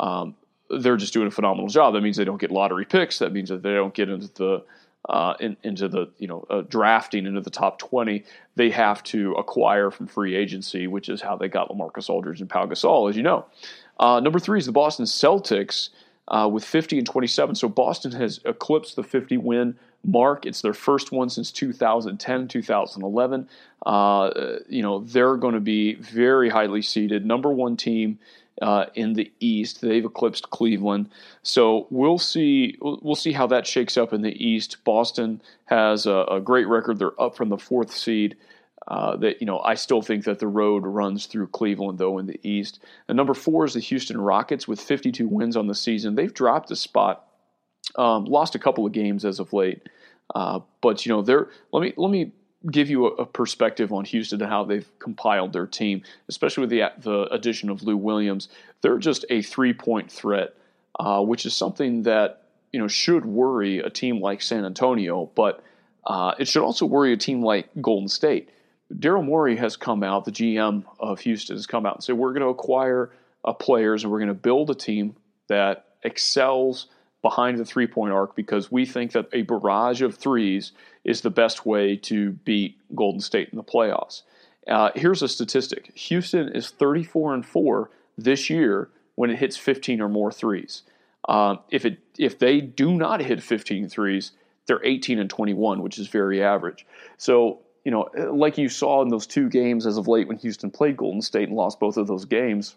Um, 0.00 0.34
they're 0.70 0.96
just 0.96 1.12
doing 1.12 1.28
a 1.28 1.32
phenomenal 1.32 1.68
job. 1.68 1.94
That 1.94 2.00
means 2.00 2.16
they 2.16 2.24
don't 2.24 2.40
get 2.40 2.50
lottery 2.50 2.84
picks. 2.84 3.20
That 3.20 3.32
means 3.32 3.48
that 3.48 3.62
they 3.62 3.74
don't 3.74 3.94
get 3.94 4.08
into 4.08 4.28
the 4.34 4.64
uh, 5.08 5.34
in, 5.40 5.56
into 5.62 5.88
the 5.88 6.10
you 6.18 6.26
know 6.26 6.44
uh, 6.50 6.62
drafting 6.62 7.26
into 7.26 7.40
the 7.40 7.50
top 7.50 7.78
twenty. 7.78 8.24
They 8.56 8.70
have 8.70 9.02
to 9.04 9.32
acquire 9.34 9.90
from 9.90 10.06
free 10.06 10.36
agency, 10.36 10.86
which 10.86 11.08
is 11.08 11.20
how 11.20 11.36
they 11.36 11.48
got 11.48 11.70
LaMarcus 11.70 12.10
Aldridge 12.10 12.40
and 12.40 12.50
Pau 12.50 12.66
Gasol, 12.66 13.08
as 13.08 13.16
you 13.16 13.22
know. 13.22 13.46
Uh, 13.98 14.20
number 14.20 14.38
three 14.38 14.58
is 14.58 14.66
the 14.66 14.72
Boston 14.72 15.04
Celtics 15.04 15.90
uh, 16.28 16.48
with 16.50 16.64
50 16.64 16.98
and 16.98 17.06
27. 17.06 17.54
So 17.54 17.68
Boston 17.68 18.12
has 18.12 18.40
eclipsed 18.44 18.96
the 18.96 19.02
50 19.02 19.36
win 19.36 19.76
mark. 20.04 20.46
It's 20.46 20.62
their 20.62 20.72
first 20.72 21.12
one 21.12 21.28
since 21.28 21.52
2010, 21.52 22.48
2011. 22.48 23.48
Uh, 23.84 24.30
you 24.68 24.82
know, 24.82 25.00
they're 25.00 25.36
going 25.36 25.54
to 25.54 25.60
be 25.60 25.94
very 25.94 26.48
highly 26.48 26.82
seeded, 26.82 27.26
number 27.26 27.50
one 27.50 27.76
team 27.76 28.18
uh, 28.60 28.86
in 28.94 29.14
the 29.14 29.32
East. 29.40 29.80
They've 29.80 30.04
eclipsed 30.04 30.50
Cleveland, 30.50 31.08
so 31.42 31.86
we'll 31.90 32.18
see. 32.18 32.76
We'll 32.80 33.14
see 33.14 33.32
how 33.32 33.46
that 33.48 33.66
shakes 33.66 33.96
up 33.96 34.12
in 34.12 34.22
the 34.22 34.44
East. 34.44 34.84
Boston 34.84 35.40
has 35.66 36.06
a, 36.06 36.24
a 36.30 36.40
great 36.40 36.68
record. 36.68 36.98
They're 36.98 37.20
up 37.20 37.36
from 37.36 37.48
the 37.48 37.58
fourth 37.58 37.92
seed. 37.92 38.36
Uh, 38.88 39.14
that 39.16 39.40
you 39.40 39.46
know, 39.46 39.60
I 39.60 39.74
still 39.74 40.02
think 40.02 40.24
that 40.24 40.38
the 40.38 40.48
road 40.48 40.84
runs 40.84 41.26
through 41.26 41.48
Cleveland 41.48 41.98
though 41.98 42.18
in 42.18 42.26
the 42.26 42.40
East. 42.42 42.80
And 43.08 43.16
number 43.16 43.34
four 43.34 43.64
is 43.64 43.74
the 43.74 43.80
Houston 43.80 44.20
Rockets 44.20 44.66
with 44.66 44.80
52 44.80 45.28
wins 45.28 45.56
on 45.56 45.66
the 45.66 45.74
season. 45.74 46.14
They've 46.14 46.32
dropped 46.32 46.70
a 46.70 46.76
spot, 46.76 47.26
um, 47.96 48.24
lost 48.24 48.54
a 48.54 48.58
couple 48.58 48.86
of 48.86 48.92
games 48.92 49.24
as 49.24 49.38
of 49.38 49.52
late, 49.52 49.82
uh, 50.34 50.60
but 50.80 51.04
you 51.04 51.12
know, 51.12 51.22
they're 51.22 51.48
let 51.72 51.82
me 51.82 51.92
let 51.96 52.10
me 52.10 52.32
give 52.68 52.90
you 52.90 53.06
a, 53.06 53.22
a, 53.22 53.26
perspective 53.26 53.92
on 53.92 54.04
Houston 54.04 54.42
and 54.42 54.50
how 54.50 54.64
they've 54.64 54.88
compiled 54.98 55.52
their 55.52 55.66
team, 55.66 56.02
especially 56.28 56.62
with 56.62 56.70
the 56.70 56.92
the 56.98 57.32
addition 57.32 57.70
of 57.70 57.82
Lou 57.82 57.96
Williams. 57.96 58.48
They're 58.82 58.98
just 58.98 59.24
a 59.30 59.42
three 59.42 59.72
point 59.72 60.10
threat, 60.10 60.54
uh, 60.98 61.22
which 61.22 61.46
is 61.46 61.54
something 61.54 62.02
that 62.04 62.42
you 62.72 62.80
know 62.80 62.88
should 62.88 63.24
worry 63.24 63.78
a 63.78 63.90
team 63.90 64.20
like 64.20 64.42
San 64.42 64.64
Antonio, 64.64 65.30
but 65.34 65.62
uh, 66.06 66.34
it 66.38 66.48
should 66.48 66.62
also 66.62 66.86
worry 66.86 67.12
a 67.12 67.16
team 67.16 67.42
like 67.42 67.68
Golden 67.80 68.08
State 68.08 68.50
Daryl 68.92 69.24
Morey 69.24 69.56
has 69.56 69.76
come 69.76 70.02
out, 70.02 70.24
the 70.24 70.32
GM 70.32 70.84
of 70.98 71.20
Houston 71.20 71.56
has 71.56 71.66
come 71.66 71.86
out 71.86 71.96
and 71.96 72.04
said, 72.04 72.16
we're 72.16 72.32
going 72.32 72.42
to 72.42 72.48
acquire 72.48 73.10
uh, 73.44 73.52
players 73.52 74.02
and 74.02 74.12
we're 74.12 74.18
going 74.18 74.28
to 74.28 74.34
build 74.34 74.70
a 74.70 74.74
team 74.74 75.16
that 75.48 75.86
excels 76.02 76.86
behind 77.22 77.58
the 77.58 77.64
three 77.64 77.86
point 77.86 78.12
arc 78.12 78.34
because 78.34 78.70
we 78.72 78.86
think 78.86 79.12
that 79.12 79.28
a 79.32 79.42
barrage 79.42 80.02
of 80.02 80.16
threes 80.16 80.72
is 81.04 81.20
the 81.20 81.30
best 81.30 81.66
way 81.66 81.96
to 81.96 82.30
beat 82.30 82.78
Golden 82.94 83.20
State 83.20 83.50
in 83.50 83.56
the 83.56 83.64
playoffs. 83.64 84.22
Uh, 84.66 84.90
here's 84.94 85.22
a 85.22 85.28
statistic 85.28 85.90
Houston 85.94 86.48
is 86.50 86.70
34 86.70 87.34
and 87.34 87.46
4 87.46 87.90
this 88.16 88.50
year 88.50 88.90
when 89.14 89.30
it 89.30 89.38
hits 89.38 89.56
15 89.56 90.00
or 90.00 90.08
more 90.08 90.32
threes. 90.32 90.82
Uh, 91.28 91.56
if, 91.70 91.84
it, 91.84 91.98
if 92.18 92.38
they 92.38 92.60
do 92.60 92.94
not 92.94 93.20
hit 93.20 93.42
15 93.42 93.88
threes, 93.88 94.32
they're 94.66 94.84
18 94.84 95.18
and 95.18 95.28
21, 95.28 95.82
which 95.82 95.98
is 95.98 96.08
very 96.08 96.42
average. 96.42 96.86
So 97.18 97.60
you 97.84 97.90
know, 97.90 98.08
like 98.32 98.58
you 98.58 98.68
saw 98.68 99.02
in 99.02 99.08
those 99.08 99.26
two 99.26 99.48
games 99.48 99.86
as 99.86 99.96
of 99.96 100.06
late 100.06 100.28
when 100.28 100.36
Houston 100.38 100.70
played 100.70 100.96
Golden 100.96 101.22
State 101.22 101.48
and 101.48 101.56
lost 101.56 101.80
both 101.80 101.96
of 101.96 102.06
those 102.06 102.24
games, 102.24 102.76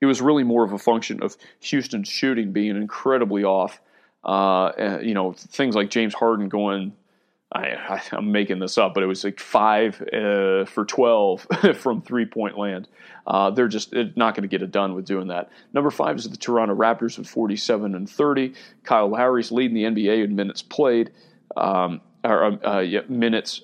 it 0.00 0.06
was 0.06 0.20
really 0.20 0.44
more 0.44 0.64
of 0.64 0.72
a 0.72 0.78
function 0.78 1.22
of 1.22 1.36
Houston's 1.60 2.08
shooting 2.08 2.52
being 2.52 2.76
incredibly 2.76 3.44
off. 3.44 3.80
Uh, 4.22 4.98
you 5.02 5.14
know, 5.14 5.32
things 5.32 5.74
like 5.74 5.90
James 5.90 6.14
Harden 6.14 6.48
going, 6.48 6.94
I, 7.52 8.02
am 8.12 8.32
making 8.32 8.58
this 8.58 8.78
up, 8.78 8.94
but 8.94 9.02
it 9.02 9.06
was 9.06 9.22
like 9.22 9.38
five 9.38 10.00
uh, 10.00 10.64
for 10.64 10.84
12 10.86 11.46
from 11.76 12.02
three 12.02 12.24
point 12.24 12.58
land. 12.58 12.88
Uh, 13.26 13.50
they're 13.50 13.68
just 13.68 13.94
not 14.16 14.34
going 14.34 14.42
to 14.42 14.48
get 14.48 14.62
it 14.62 14.70
done 14.70 14.94
with 14.94 15.04
doing 15.04 15.28
that. 15.28 15.50
Number 15.72 15.90
five 15.90 16.16
is 16.16 16.28
the 16.28 16.36
Toronto 16.36 16.74
Raptors 16.74 17.16
with 17.18 17.28
47 17.28 17.94
and 17.94 18.08
30. 18.08 18.54
Kyle 18.82 19.08
Lowry's 19.08 19.52
leading 19.52 19.74
the 19.74 19.84
NBA 19.84 20.24
in 20.24 20.34
minutes 20.34 20.62
played, 20.62 21.12
um, 21.56 22.00
or 22.24 22.66
uh, 22.66 22.80
yeah, 22.80 23.02
minutes 23.08 23.62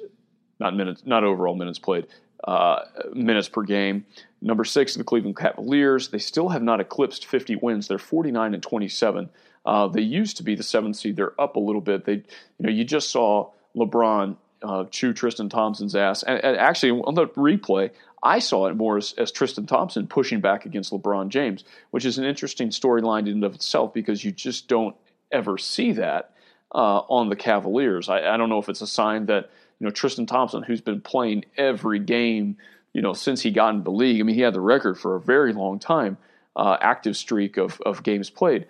not 0.61 0.77
minutes, 0.77 1.03
not 1.05 1.25
overall 1.25 1.57
minutes 1.57 1.79
played, 1.79 2.07
uh, 2.45 2.81
minutes 3.13 3.49
per 3.49 3.63
game. 3.63 4.05
Number 4.43 4.65
six, 4.65 4.95
the 4.95 5.05
Cleveland 5.05 5.37
Cavaliers. 5.37 6.09
They 6.09 6.19
still 6.19 6.49
have 6.49 6.63
not 6.63 6.81
eclipsed 6.81 7.27
50 7.27 7.57
wins. 7.57 7.89
They're 7.89 7.99
49 7.99 8.55
and 8.55 8.63
27. 8.63 9.29
Uh, 9.67 9.89
they 9.89 10.01
used 10.01 10.39
to 10.39 10.43
be 10.43 10.55
the 10.55 10.63
seventh 10.63 10.97
seed. 10.97 11.17
They're 11.17 11.39
up 11.41 11.57
a 11.57 11.61
little 11.61 11.83
bit. 11.83 12.07
They, 12.07 12.15
you 12.15 12.25
know, 12.61 12.71
you 12.71 12.85
just 12.85 13.11
saw 13.11 13.51
LeBron 13.77 14.37
uh, 14.63 14.85
chew 14.91 15.13
Tristan 15.13 15.49
Thompson's 15.49 15.95
ass, 15.95 16.23
and, 16.23 16.43
and, 16.45 16.57
actually 16.57 16.93
on 17.03 17.15
the 17.15 17.27
replay, 17.29 17.91
I 18.23 18.41
saw 18.41 18.67
it 18.67 18.77
more 18.77 18.99
as, 18.99 19.15
as, 19.17 19.33
Tristan 19.33 19.67
Thompson 19.67 20.07
pushing 20.07 20.41
back 20.41 20.67
against 20.67 20.93
LeBron 20.93 21.29
James, 21.29 21.65
which 21.91 22.05
is 22.05 22.19
an 22.19 22.25
interesting 22.25 22.69
storyline 22.69 23.21
in 23.21 23.29
and 23.29 23.45
of 23.45 23.55
itself 23.55 23.95
because 23.95 24.23
you 24.23 24.33
just 24.33 24.69
don't 24.69 24.95
ever 25.33 25.57
see 25.57 25.93
that 25.93 26.35
uh, 26.75 26.99
on 27.09 27.31
the 27.31 27.37
Cavaliers. 27.37 28.09
I, 28.09 28.35
I 28.35 28.37
don't 28.37 28.51
know 28.51 28.59
if 28.59 28.69
it's 28.69 28.83
a 28.83 28.87
sign 28.87 29.27
that 29.27 29.51
you 29.79 29.87
know 29.87 29.91
Tristan 29.91 30.27
Thompson, 30.27 30.63
who's 30.63 30.83
been 30.83 31.01
playing 31.01 31.47
every 31.57 31.99
game, 31.99 32.59
you 32.93 33.03
know, 33.03 33.13
since 33.13 33.41
he 33.41 33.51
got 33.51 33.71
into 33.71 33.85
the 33.85 33.91
league. 33.91 34.21
I 34.21 34.25
mean, 34.25 34.35
he 34.35 34.41
had 34.41 34.55
the 34.55 34.61
record 34.61 34.99
for 34.99 35.17
a 35.17 35.21
very 35.21 35.53
long 35.53 35.79
time, 35.79 36.17
uh, 36.57 36.77
active 36.81 37.17
streak 37.17 37.57
of 37.57 37.81
of 37.83 38.03
games 38.03 38.31
played. 38.31 38.67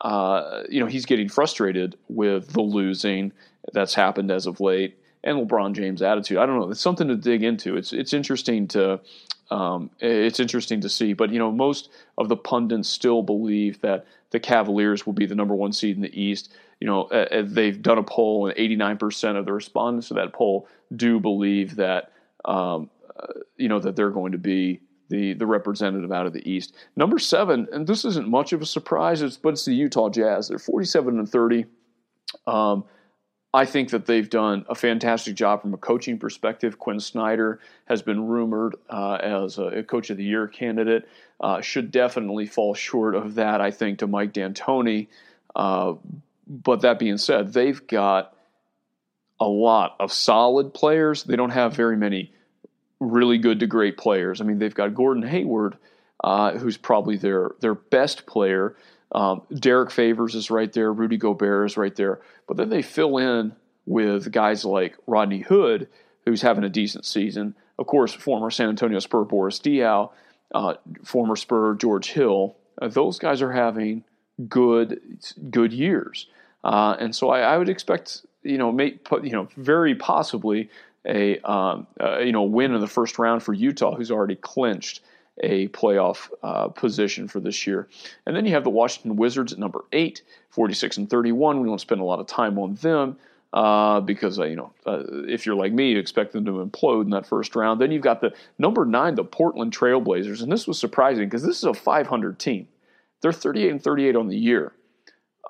Uh, 0.00 0.62
you 0.68 0.80
know, 0.80 0.86
he's 0.86 1.06
getting 1.06 1.28
frustrated 1.28 1.96
with 2.08 2.52
the 2.52 2.60
losing 2.60 3.32
that's 3.72 3.94
happened 3.94 4.30
as 4.30 4.46
of 4.46 4.60
late 4.60 4.98
and 5.22 5.38
LeBron 5.38 5.74
James' 5.74 6.02
attitude. 6.02 6.38
I 6.38 6.46
don't 6.46 6.58
know. 6.58 6.70
It's 6.70 6.80
something 6.80 7.08
to 7.08 7.16
dig 7.16 7.42
into. 7.42 7.76
It's 7.76 7.92
it's 7.92 8.12
interesting 8.12 8.68
to 8.68 9.00
um, 9.50 9.90
it's 10.00 10.40
interesting 10.40 10.80
to 10.80 10.88
see. 10.88 11.12
But 11.12 11.30
you 11.30 11.38
know, 11.38 11.52
most 11.52 11.90
of 12.18 12.28
the 12.28 12.36
pundits 12.36 12.88
still 12.88 13.22
believe 13.22 13.80
that 13.82 14.06
the 14.30 14.40
Cavaliers 14.40 15.06
will 15.06 15.12
be 15.12 15.26
the 15.26 15.34
number 15.34 15.54
one 15.54 15.72
seed 15.72 15.96
in 15.96 16.02
the 16.02 16.20
East 16.20 16.50
you 16.82 16.86
know, 16.86 17.04
uh, 17.04 17.44
they've 17.44 17.80
done 17.80 17.98
a 17.98 18.02
poll, 18.02 18.48
and 18.48 18.56
89% 18.56 19.38
of 19.38 19.44
the 19.44 19.52
respondents 19.52 20.08
to 20.08 20.14
that 20.14 20.32
poll 20.32 20.66
do 20.94 21.20
believe 21.20 21.76
that, 21.76 22.10
um, 22.44 22.90
you 23.56 23.68
know, 23.68 23.78
that 23.78 23.96
they're 23.96 24.10
going 24.10 24.32
to 24.32 24.38
be 24.38 24.80
the 25.08 25.34
the 25.34 25.46
representative 25.46 26.10
out 26.10 26.26
of 26.26 26.32
the 26.32 26.48
East. 26.50 26.74
Number 26.96 27.18
seven, 27.18 27.68
and 27.72 27.86
this 27.86 28.04
isn't 28.04 28.28
much 28.28 28.52
of 28.52 28.62
a 28.62 28.66
surprise, 28.66 29.22
it's, 29.22 29.36
but 29.36 29.50
it's 29.50 29.64
the 29.64 29.74
Utah 29.74 30.08
Jazz. 30.08 30.48
They're 30.48 30.58
47 30.58 31.18
and 31.18 31.28
30. 31.28 31.66
Um, 32.46 32.84
I 33.54 33.66
think 33.66 33.90
that 33.90 34.06
they've 34.06 34.28
done 34.28 34.64
a 34.70 34.74
fantastic 34.74 35.34
job 35.34 35.60
from 35.60 35.74
a 35.74 35.76
coaching 35.76 36.18
perspective. 36.18 36.78
Quin 36.78 37.00
Snyder 37.00 37.60
has 37.84 38.00
been 38.00 38.26
rumored 38.26 38.76
uh, 38.88 39.16
as 39.16 39.58
a, 39.58 39.82
Coach 39.82 40.08
of 40.08 40.16
the 40.16 40.24
Year 40.24 40.48
candidate. 40.48 41.06
Uh, 41.38 41.60
should 41.60 41.90
definitely 41.90 42.46
fall 42.46 42.72
short 42.72 43.14
of 43.14 43.34
that, 43.34 43.60
I 43.60 43.70
think, 43.70 43.98
to 43.98 44.06
Mike 44.06 44.32
D'Antoni. 44.32 45.08
Uh, 45.54 45.94
but 46.46 46.80
that 46.80 46.98
being 46.98 47.18
said, 47.18 47.52
they've 47.52 47.86
got 47.86 48.34
a 49.38 49.46
lot 49.46 49.96
of 50.00 50.12
solid 50.12 50.72
players. 50.72 51.24
They 51.24 51.36
don't 51.36 51.50
have 51.50 51.76
very 51.76 51.96
many 51.96 52.32
really 53.02 53.38
good 53.38 53.60
to 53.60 53.66
great 53.66 53.96
players. 53.96 54.40
I 54.40 54.44
mean, 54.44 54.58
they've 54.58 54.74
got 54.74 54.94
Gordon 54.94 55.22
Hayward, 55.22 55.76
uh, 56.22 56.52
who's 56.52 56.76
probably 56.76 57.16
their 57.16 57.52
their 57.60 57.74
best 57.74 58.26
player. 58.26 58.76
Um, 59.12 59.42
Derrick 59.52 59.90
Favors 59.90 60.34
is 60.34 60.50
right 60.50 60.72
there. 60.72 60.92
Rudy 60.92 61.18
Gobert 61.18 61.70
is 61.70 61.76
right 61.76 61.94
there. 61.94 62.20
But 62.46 62.56
then 62.56 62.70
they 62.70 62.82
fill 62.82 63.18
in 63.18 63.54
with 63.84 64.32
guys 64.32 64.64
like 64.64 64.96
Rodney 65.06 65.40
Hood, 65.40 65.88
who's 66.24 66.42
having 66.42 66.64
a 66.64 66.70
decent 66.70 67.04
season. 67.04 67.54
Of 67.78 67.86
course, 67.86 68.12
former 68.12 68.50
San 68.50 68.68
Antonio 68.68 68.98
Spur 69.00 69.24
Boris 69.24 69.58
Diaw, 69.58 70.10
uh, 70.54 70.74
former 71.04 71.36
Spur 71.36 71.74
George 71.74 72.10
Hill. 72.10 72.56
Uh, 72.80 72.88
those 72.88 73.18
guys 73.18 73.42
are 73.42 73.52
having 73.52 74.04
good 74.48 75.00
good 75.50 75.72
years. 75.72 76.26
Uh, 76.64 76.96
and 76.98 77.14
so 77.14 77.30
I, 77.30 77.40
I, 77.40 77.58
would 77.58 77.68
expect, 77.68 78.24
you 78.44 78.56
know, 78.56 78.70
may, 78.70 78.98
you 79.22 79.32
know, 79.32 79.48
very 79.56 79.96
possibly 79.96 80.70
a 81.06 81.38
um, 81.40 81.86
uh, 82.00 82.18
you 82.18 82.32
know 82.32 82.42
win 82.42 82.74
in 82.74 82.80
the 82.80 82.86
first 82.86 83.18
round 83.18 83.42
for 83.42 83.52
Utah, 83.52 83.94
who's 83.94 84.10
already 84.10 84.36
clinched 84.36 85.00
a 85.42 85.68
playoff 85.68 86.30
uh, 86.42 86.68
position 86.68 87.26
for 87.26 87.40
this 87.40 87.66
year. 87.66 87.88
And 88.26 88.36
then 88.36 88.44
you 88.44 88.52
have 88.52 88.64
the 88.64 88.70
Washington 88.70 89.16
Wizards 89.16 89.52
at 89.52 89.58
number 89.58 89.84
eight, 89.92 90.22
46 90.50 90.98
and 90.98 91.10
31. 91.10 91.60
We 91.60 91.68
won't 91.68 91.80
spend 91.80 92.00
a 92.00 92.04
lot 92.04 92.20
of 92.20 92.26
time 92.26 92.58
on 92.58 92.74
them. 92.76 93.16
Uh, 93.52 94.00
because 94.00 94.38
uh, 94.40 94.44
you 94.44 94.56
know, 94.56 94.72
uh, 94.86 95.02
if 95.28 95.44
you're 95.44 95.54
like 95.54 95.74
me, 95.74 95.90
you 95.90 95.98
expect 95.98 96.32
them 96.32 96.42
to 96.42 96.52
implode 96.52 97.04
in 97.04 97.10
that 97.10 97.26
first 97.26 97.54
round. 97.54 97.78
Then 97.78 97.90
you've 97.90 98.00
got 98.00 98.22
the 98.22 98.32
number 98.58 98.86
nine, 98.86 99.14
the 99.14 99.24
Portland 99.24 99.76
Trailblazers, 99.76 100.42
and 100.42 100.50
this 100.50 100.66
was 100.66 100.78
surprising 100.78 101.26
because 101.26 101.42
this 101.42 101.58
is 101.58 101.64
a 101.64 101.74
500 101.74 102.38
team. 102.38 102.66
They're 103.20 103.30
38 103.30 103.70
and 103.70 103.82
38 103.82 104.16
on 104.16 104.28
the 104.28 104.38
year. 104.38 104.72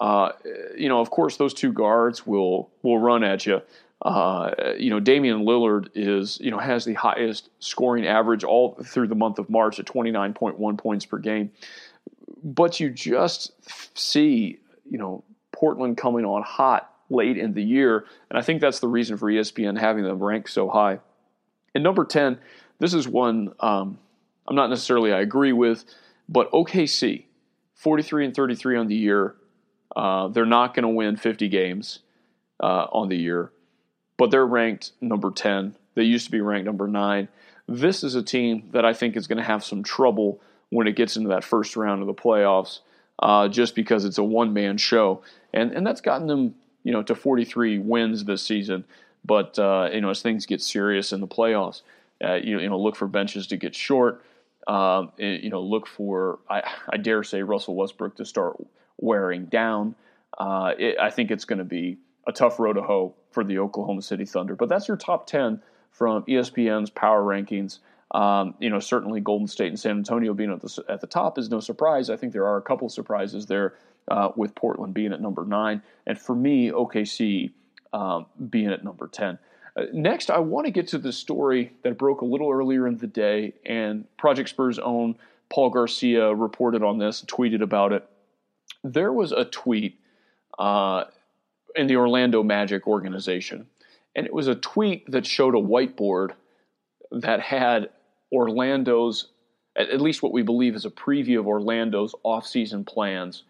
Uh, 0.00 0.32
you 0.76 0.88
know, 0.88 1.00
of 1.00 1.10
course, 1.10 1.36
those 1.36 1.54
two 1.54 1.72
guards 1.72 2.26
will 2.26 2.70
will 2.82 2.98
run 2.98 3.22
at 3.22 3.46
you. 3.46 3.62
Uh, 4.02 4.74
you 4.78 4.90
know, 4.90 4.98
Damian 4.98 5.44
Lillard 5.44 5.88
is 5.94 6.38
you 6.40 6.50
know 6.50 6.58
has 6.58 6.84
the 6.84 6.94
highest 6.94 7.50
scoring 7.60 8.06
average 8.06 8.42
all 8.44 8.74
through 8.84 9.06
the 9.06 9.14
month 9.14 9.38
of 9.38 9.48
March 9.48 9.78
at 9.78 9.86
29.1 9.86 10.78
points 10.78 11.06
per 11.06 11.18
game. 11.18 11.50
but 12.42 12.80
you 12.80 12.90
just 12.90 13.52
see, 13.96 14.58
you 14.90 14.98
know, 14.98 15.22
Portland 15.52 15.96
coming 15.96 16.24
on 16.24 16.42
hot 16.42 16.92
late 17.10 17.38
in 17.38 17.54
the 17.54 17.62
year, 17.62 18.04
and 18.28 18.38
I 18.38 18.42
think 18.42 18.60
that's 18.60 18.80
the 18.80 18.88
reason 18.88 19.16
for 19.16 19.30
ESPN 19.30 19.78
having 19.78 20.02
them 20.02 20.20
ranked 20.20 20.50
so 20.50 20.68
high. 20.68 20.98
And 21.74 21.84
number 21.84 22.04
ten, 22.04 22.38
this 22.80 22.94
is 22.94 23.06
one 23.06 23.52
um, 23.60 23.98
I'm 24.46 24.56
not 24.56 24.70
necessarily 24.70 25.12
I 25.12 25.20
agree 25.20 25.52
with, 25.52 25.84
but 26.28 26.50
OKC, 26.52 27.24
43 27.74 28.26
and 28.26 28.34
33 28.34 28.76
on 28.76 28.86
the 28.88 28.94
year. 28.94 29.36
Uh, 29.94 30.28
they're 30.28 30.46
not 30.46 30.74
going 30.74 30.84
to 30.84 30.88
win 30.88 31.16
50 31.16 31.48
games 31.48 32.00
uh, 32.62 32.86
on 32.92 33.08
the 33.08 33.16
year, 33.16 33.52
but 34.16 34.30
they're 34.30 34.46
ranked 34.46 34.92
number 35.00 35.30
10. 35.30 35.76
They 35.94 36.04
used 36.04 36.26
to 36.26 36.30
be 36.30 36.40
ranked 36.40 36.66
number 36.66 36.88
nine. 36.88 37.28
This 37.68 38.02
is 38.02 38.14
a 38.14 38.22
team 38.22 38.68
that 38.72 38.84
I 38.84 38.92
think 38.92 39.16
is 39.16 39.26
going 39.26 39.38
to 39.38 39.44
have 39.44 39.64
some 39.64 39.82
trouble 39.82 40.40
when 40.70 40.86
it 40.86 40.96
gets 40.96 41.16
into 41.16 41.28
that 41.28 41.44
first 41.44 41.76
round 41.76 42.00
of 42.00 42.06
the 42.06 42.14
playoffs, 42.14 42.80
uh, 43.18 43.48
just 43.48 43.74
because 43.74 44.04
it's 44.04 44.18
a 44.18 44.24
one 44.24 44.52
man 44.52 44.78
show, 44.78 45.22
and 45.52 45.72
and 45.72 45.86
that's 45.86 46.00
gotten 46.00 46.26
them 46.26 46.54
you 46.82 46.92
know 46.92 47.02
to 47.02 47.14
43 47.14 47.78
wins 47.78 48.24
this 48.24 48.42
season. 48.42 48.84
But 49.24 49.58
uh, 49.58 49.90
you 49.92 50.00
know 50.00 50.10
as 50.10 50.22
things 50.22 50.46
get 50.46 50.60
serious 50.62 51.12
in 51.12 51.20
the 51.20 51.28
playoffs, 51.28 51.82
uh, 52.24 52.34
you, 52.34 52.58
you 52.58 52.68
know 52.68 52.78
look 52.78 52.96
for 52.96 53.06
benches 53.06 53.46
to 53.48 53.56
get 53.56 53.74
short. 53.74 54.24
Um, 54.66 55.12
you 55.18 55.50
know 55.50 55.60
look 55.60 55.86
for 55.86 56.38
I, 56.48 56.62
I 56.88 56.96
dare 56.96 57.22
say 57.22 57.42
Russell 57.42 57.76
Westbrook 57.76 58.16
to 58.16 58.24
start 58.24 58.56
wearing 58.96 59.46
down. 59.46 59.94
Uh, 60.36 60.72
it, 60.78 60.98
I 60.98 61.10
think 61.10 61.30
it's 61.30 61.44
going 61.44 61.58
to 61.58 61.64
be 61.64 61.98
a 62.26 62.32
tough 62.32 62.58
road 62.58 62.74
to 62.74 62.82
hoe 62.82 63.14
for 63.30 63.44
the 63.44 63.58
Oklahoma 63.58 64.02
City 64.02 64.24
Thunder. 64.24 64.54
But 64.54 64.68
that's 64.68 64.88
your 64.88 64.96
top 64.96 65.26
10 65.26 65.60
from 65.90 66.24
ESPN's 66.24 66.90
power 66.90 67.22
rankings. 67.22 67.78
Um, 68.12 68.54
you 68.60 68.68
know, 68.70 68.78
certainly 68.78 69.20
Golden 69.20 69.46
State 69.46 69.68
and 69.68 69.80
San 69.80 69.96
Antonio 69.96 70.34
being 70.34 70.52
at 70.52 70.60
the, 70.60 70.84
at 70.88 71.00
the 71.00 71.06
top 71.06 71.38
is 71.38 71.50
no 71.50 71.60
surprise. 71.60 72.10
I 72.10 72.16
think 72.16 72.32
there 72.32 72.46
are 72.46 72.58
a 72.58 72.62
couple 72.62 72.88
surprises 72.88 73.46
there 73.46 73.74
uh, 74.08 74.30
with 74.36 74.54
Portland 74.54 74.94
being 74.94 75.12
at 75.12 75.20
number 75.20 75.44
nine. 75.44 75.82
And 76.06 76.18
for 76.18 76.34
me, 76.34 76.70
OKC 76.70 77.52
um, 77.92 78.26
being 78.50 78.68
at 78.68 78.84
number 78.84 79.08
10. 79.08 79.38
Uh, 79.74 79.84
next, 79.92 80.30
I 80.30 80.38
want 80.38 80.66
to 80.66 80.70
get 80.70 80.88
to 80.88 80.98
the 80.98 81.12
story 81.12 81.72
that 81.82 81.96
broke 81.96 82.20
a 82.20 82.26
little 82.26 82.50
earlier 82.50 82.86
in 82.86 82.98
the 82.98 83.06
day, 83.06 83.54
and 83.64 84.04
Project 84.18 84.50
Spurs' 84.50 84.78
own 84.78 85.16
Paul 85.48 85.70
Garcia 85.70 86.34
reported 86.34 86.82
on 86.82 86.98
this, 86.98 87.22
tweeted 87.22 87.62
about 87.62 87.92
it. 87.92 88.06
There 88.84 89.12
was 89.12 89.32
a 89.32 89.44
tweet 89.44 89.98
uh, 90.58 91.04
in 91.76 91.86
the 91.86 91.96
Orlando 91.96 92.42
Magic 92.42 92.86
organization, 92.86 93.66
and 94.14 94.26
it 94.26 94.32
was 94.32 94.48
a 94.48 94.54
tweet 94.54 95.10
that 95.10 95.26
showed 95.26 95.54
a 95.54 95.58
whiteboard 95.58 96.32
that 97.10 97.40
had 97.40 97.90
Orlando's, 98.32 99.28
at 99.76 100.00
least 100.00 100.22
what 100.22 100.32
we 100.32 100.42
believe 100.42 100.74
is 100.74 100.84
a 100.84 100.90
preview 100.90 101.38
of 101.38 101.46
Orlando's 101.46 102.14
offseason 102.24 102.86
plans 102.86 103.44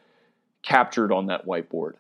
captured 0.62 1.12
on 1.12 1.26
that 1.26 1.46
whiteboard. 1.46 1.94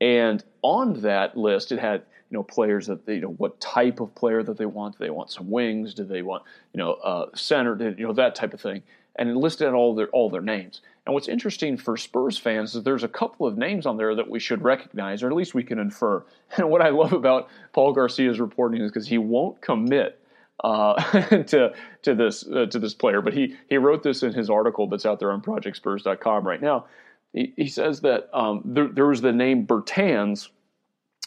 And 0.00 0.44
on 0.62 1.00
that 1.02 1.36
list, 1.36 1.72
it 1.72 1.78
had 1.78 2.02
you 2.30 2.36
know 2.36 2.42
players 2.42 2.86
that 2.88 3.06
they, 3.06 3.14
you 3.14 3.20
know 3.20 3.34
what 3.38 3.60
type 3.60 4.00
of 4.00 4.14
player 4.14 4.42
that 4.42 4.58
they 4.58 4.66
want. 4.66 4.98
Do 4.98 5.04
they 5.04 5.10
want 5.10 5.30
some 5.30 5.50
wings? 5.50 5.94
Do 5.94 6.04
they 6.04 6.22
want 6.22 6.42
you 6.72 6.78
know 6.78 6.94
uh, 6.94 7.26
center? 7.34 7.76
You 7.96 8.06
know 8.06 8.12
that 8.12 8.34
type 8.34 8.52
of 8.52 8.60
thing. 8.60 8.82
And 9.18 9.30
it 9.30 9.36
listed 9.36 9.72
all 9.72 9.94
their 9.94 10.08
all 10.08 10.30
their 10.30 10.42
names. 10.42 10.82
And 11.06 11.14
what's 11.14 11.28
interesting 11.28 11.76
for 11.76 11.96
Spurs 11.96 12.36
fans 12.36 12.74
is 12.74 12.82
there's 12.82 13.04
a 13.04 13.08
couple 13.08 13.46
of 13.46 13.56
names 13.56 13.86
on 13.86 13.96
there 13.96 14.14
that 14.14 14.28
we 14.28 14.40
should 14.40 14.62
recognize, 14.62 15.22
or 15.22 15.28
at 15.28 15.36
least 15.36 15.54
we 15.54 15.62
can 15.62 15.78
infer. 15.78 16.24
And 16.56 16.68
what 16.70 16.82
I 16.82 16.90
love 16.90 17.12
about 17.12 17.48
Paul 17.72 17.92
Garcia's 17.92 18.40
reporting 18.40 18.82
is 18.82 18.90
because 18.90 19.08
he 19.08 19.18
won't 19.18 19.60
commit 19.60 20.20
uh, 20.62 20.94
to 21.44 21.72
to 22.02 22.14
this 22.14 22.46
uh, 22.46 22.66
to 22.66 22.78
this 22.78 22.94
player, 22.94 23.20
but 23.20 23.34
he 23.34 23.56
he 23.68 23.76
wrote 23.76 24.02
this 24.02 24.22
in 24.22 24.32
his 24.32 24.50
article 24.50 24.88
that's 24.88 25.06
out 25.06 25.18
there 25.18 25.32
on 25.32 25.42
ProjectSpurs.com 25.42 26.46
right 26.46 26.62
now. 26.62 26.86
He, 27.32 27.52
he 27.56 27.68
says 27.68 28.00
that 28.00 28.30
um, 28.32 28.62
there, 28.64 28.88
there, 28.88 29.06
was 29.06 29.20
the 29.20 29.32
name 29.32 29.66
Bertans 29.66 30.48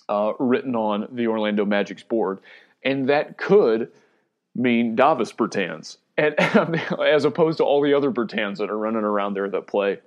uh, 0.08 0.34
written 0.39 0.75
on 0.75 1.08
the 1.12 1.27
Orlando 1.27 1.65
Magic's 1.65 2.03
board, 2.03 2.39
and 2.83 3.09
that 3.09 3.37
could 3.37 3.92
mean 4.55 4.96
Davis 4.96 5.31
Bertans, 5.31 5.98
and 6.20 6.82
as 7.01 7.25
opposed 7.25 7.58
to 7.58 7.64
all 7.64 7.82
the 7.82 7.94
other 7.94 8.12
Bertans 8.12 8.58
that 8.58 8.70
are 8.70 8.77
running 8.77 9.03
around 9.03 9.34
there 9.34 9.50
that 9.50 9.68
play, 9.68 10.00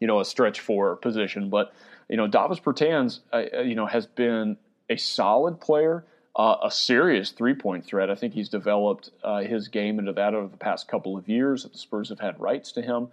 you 0.00 0.06
know, 0.06 0.20
a 0.20 0.24
stretch 0.24 0.60
four 0.60 0.96
position. 0.96 1.50
But 1.50 1.72
you 2.08 2.16
know, 2.16 2.26
Davis 2.26 2.60
Bertans, 2.60 3.20
uh, 3.32 3.42
uh 3.56 3.60
you 3.60 3.74
know, 3.74 3.86
has 3.86 4.06
been 4.06 4.56
a 4.90 4.96
solid 4.96 5.60
player 5.60 6.04
uh, 6.36 6.56
a 6.64 6.70
serious 6.70 7.30
three 7.30 7.54
point 7.54 7.84
threat. 7.84 8.10
I 8.10 8.14
think 8.14 8.34
he's 8.34 8.48
developed 8.48 9.10
uh, 9.22 9.42
his 9.42 9.68
game 9.68 9.98
into 9.98 10.12
that 10.14 10.34
over 10.34 10.48
the 10.48 10.56
past 10.56 10.88
couple 10.88 11.16
of 11.16 11.28
years. 11.28 11.64
The 11.64 11.78
Spurs 11.78 12.08
have 12.08 12.20
had 12.20 12.40
rights 12.40 12.72
to 12.72 12.82
him. 12.82 13.08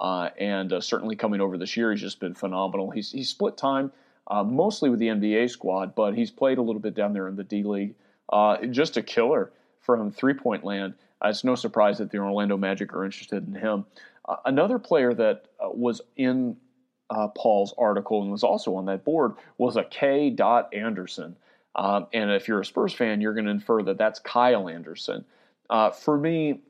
Uh, 0.00 0.30
and 0.38 0.72
uh, 0.72 0.80
certainly 0.80 1.14
coming 1.14 1.40
over 1.40 1.56
this 1.56 1.76
year, 1.76 1.92
he's 1.92 2.00
just 2.00 2.18
been 2.18 2.34
phenomenal. 2.34 2.90
He's, 2.90 3.12
he's 3.12 3.28
split 3.28 3.56
time 3.56 3.92
mostly 4.28 4.90
with 4.90 4.98
the 4.98 5.06
NBA 5.06 5.50
squad, 5.50 5.94
but 5.94 6.14
he's 6.14 6.30
played 6.30 6.58
a 6.58 6.62
little 6.62 6.80
bit 6.80 6.94
down 6.94 7.12
there 7.12 7.28
in 7.28 7.36
the 7.36 7.44
D 7.44 7.62
League. 7.62 7.94
Just 8.70 8.96
a 8.96 9.02
killer 9.02 9.52
from 9.80 10.10
three 10.10 10.34
point 10.34 10.64
land. 10.64 10.94
It's 11.24 11.44
no 11.44 11.54
surprise 11.54 11.98
that 11.98 12.10
the 12.10 12.18
Orlando 12.18 12.56
Magic 12.56 12.92
are 12.94 13.04
interested 13.04 13.46
in 13.46 13.54
him. 13.54 13.86
another 14.44 14.78
player 14.78 15.12
that 15.14 15.46
was 15.60 16.00
in 16.16 16.56
Paul's 17.36 17.74
article 17.78 18.22
and 18.22 18.30
was 18.30 18.42
also 18.42 18.74
on 18.76 18.86
that 18.86 19.04
board 19.04 19.32
was 19.58 19.76
a 19.76 19.84
K. 19.84 20.30
Dot 20.30 20.72
Anderson. 20.72 21.36
Um, 21.76 22.06
and 22.12 22.30
if 22.30 22.48
you're 22.48 22.60
a 22.60 22.64
Spurs 22.64 22.92
fan, 22.92 23.20
you're 23.20 23.34
going 23.34 23.46
to 23.46 23.50
infer 23.50 23.82
that 23.82 23.98
that's 23.98 24.20
Kyle 24.20 24.68
Anderson. 24.68 25.24
Uh, 25.68 25.90
for 25.90 26.16
me, 26.16 26.60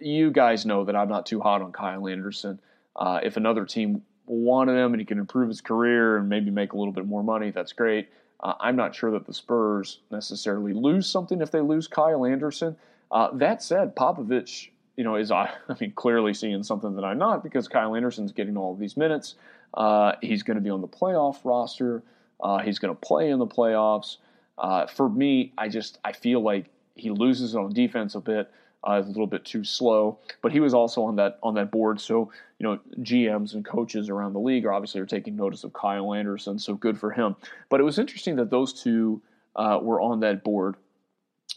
you 0.00 0.30
guys 0.30 0.66
know 0.66 0.84
that 0.84 0.94
I'm 0.94 1.08
not 1.08 1.26
too 1.26 1.40
hot 1.40 1.62
on 1.62 1.72
Kyle 1.72 2.06
Anderson. 2.06 2.60
Uh, 2.96 3.20
if 3.22 3.36
another 3.36 3.64
team 3.64 4.02
wanted 4.26 4.76
him 4.76 4.92
and 4.92 5.00
he 5.00 5.06
can 5.06 5.18
improve 5.18 5.48
his 5.48 5.60
career 5.60 6.18
and 6.18 6.28
maybe 6.28 6.50
make 6.50 6.72
a 6.72 6.76
little 6.76 6.92
bit 6.92 7.06
more 7.06 7.22
money, 7.22 7.50
that's 7.50 7.72
great. 7.72 8.08
Uh, 8.40 8.54
I'm 8.60 8.76
not 8.76 8.94
sure 8.94 9.10
that 9.12 9.26
the 9.26 9.34
Spurs 9.34 10.00
necessarily 10.10 10.72
lose 10.72 11.08
something 11.08 11.40
if 11.40 11.50
they 11.50 11.60
lose 11.60 11.88
Kyle 11.88 12.24
Anderson. 12.24 12.76
Uh, 13.10 13.30
that 13.34 13.62
said, 13.62 13.96
Popovich, 13.96 14.68
you 14.96 15.04
know, 15.04 15.16
is 15.16 15.30
I 15.32 15.50
mean 15.80 15.92
clearly 15.92 16.34
seeing 16.34 16.62
something 16.62 16.94
that 16.96 17.04
I'm 17.04 17.18
not 17.18 17.42
because 17.42 17.68
Kyle 17.68 17.94
Anderson's 17.94 18.32
getting 18.32 18.56
all 18.56 18.72
of 18.72 18.78
these 18.78 18.96
minutes. 18.96 19.34
Uh, 19.74 20.12
he's 20.22 20.42
going 20.42 20.56
to 20.56 20.62
be 20.62 20.70
on 20.70 20.80
the 20.80 20.88
playoff 20.88 21.38
roster. 21.44 22.02
Uh, 22.40 22.58
he's 22.58 22.78
going 22.78 22.94
to 22.94 23.00
play 23.00 23.30
in 23.30 23.38
the 23.38 23.46
playoffs. 23.46 24.16
Uh, 24.56 24.86
for 24.86 25.08
me, 25.08 25.52
I 25.58 25.68
just 25.68 25.98
I 26.04 26.12
feel 26.12 26.40
like 26.40 26.66
he 26.94 27.10
loses 27.10 27.54
on 27.54 27.72
defense 27.72 28.14
a 28.14 28.20
bit. 28.20 28.50
Uh, 28.84 29.02
a 29.04 29.08
little 29.08 29.26
bit 29.26 29.44
too 29.44 29.64
slow, 29.64 30.20
but 30.40 30.52
he 30.52 30.60
was 30.60 30.72
also 30.72 31.02
on 31.02 31.16
that 31.16 31.40
on 31.42 31.54
that 31.54 31.68
board. 31.68 32.00
So 32.00 32.30
you 32.58 32.64
know, 32.64 32.78
GMs 33.00 33.54
and 33.54 33.64
coaches 33.64 34.08
around 34.08 34.34
the 34.34 34.38
league 34.38 34.64
are 34.66 34.72
obviously 34.72 35.00
are 35.00 35.06
taking 35.06 35.34
notice 35.34 35.64
of 35.64 35.72
Kyle 35.72 36.14
Anderson. 36.14 36.60
So 36.60 36.74
good 36.74 36.96
for 36.96 37.10
him. 37.10 37.34
But 37.70 37.80
it 37.80 37.82
was 37.82 37.98
interesting 37.98 38.36
that 38.36 38.50
those 38.50 38.72
two 38.72 39.20
uh, 39.56 39.80
were 39.82 40.00
on 40.00 40.20
that 40.20 40.44
board, 40.44 40.76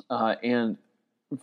uh, 0.09 0.35
and 0.41 0.77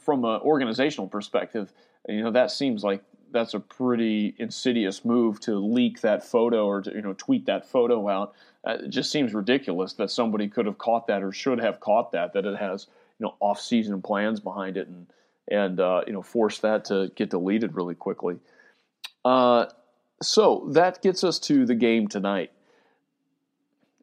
from 0.01 0.25
an 0.25 0.41
organizational 0.41 1.09
perspective, 1.09 1.73
you 2.09 2.23
know 2.23 2.31
that 2.31 2.51
seems 2.51 2.85
like 2.85 3.03
that's 3.31 3.55
a 3.55 3.61
pretty 3.61 4.35
insidious 4.39 5.05
move 5.05 5.41
to 5.41 5.59
leak 5.59 6.01
that 6.01 6.25
photo 6.25 6.67
or 6.67 6.83
to 6.83 6.93
you 6.93 7.03
know 7.03 7.15
tweet 7.15 7.47
that 7.47 7.67
photo 7.67 8.09
out. 8.09 8.35
Uh, 8.67 8.79
it 8.85 8.91
just 8.91 9.11
seems 9.11 9.35
ridiculous 9.35 9.93
that 9.95 10.11
somebody 10.11 10.49
could 10.49 10.67
have 10.67 10.79
caught 10.79 11.07
that 11.07 11.23
or 11.23 11.33
should 11.33 11.61
have 11.61 11.81
caught 11.81 12.13
that. 12.13 12.33
That 12.33 12.45
it 12.45 12.57
has 12.59 12.87
you 13.19 13.25
know 13.27 13.35
off-season 13.41 14.03
plans 14.03 14.41
behind 14.41 14.77
it 14.77 14.89
and 14.89 15.07
and 15.51 15.81
uh, 15.81 16.03
you 16.07 16.13
know 16.13 16.23
force 16.23 16.59
that 16.61 16.87
to 16.87 17.11
get 17.15 17.31
deleted 17.31 17.75
really 17.75 17.95
quickly. 17.95 18.39
Uh, 19.25 19.67
so 20.23 20.69
that 20.73 21.03
gets 21.03 21.23
us 21.23 21.39
to 21.39 21.65
the 21.67 21.75
game 21.75 22.09
tonight. 22.09 22.53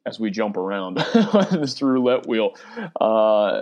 As 0.06 0.20
we 0.20 0.30
jump 0.30 0.56
around 0.56 1.00
on 1.34 1.62
this 1.62 1.82
roulette 1.82 2.28
wheel, 2.28 2.56
uh, 3.02 3.62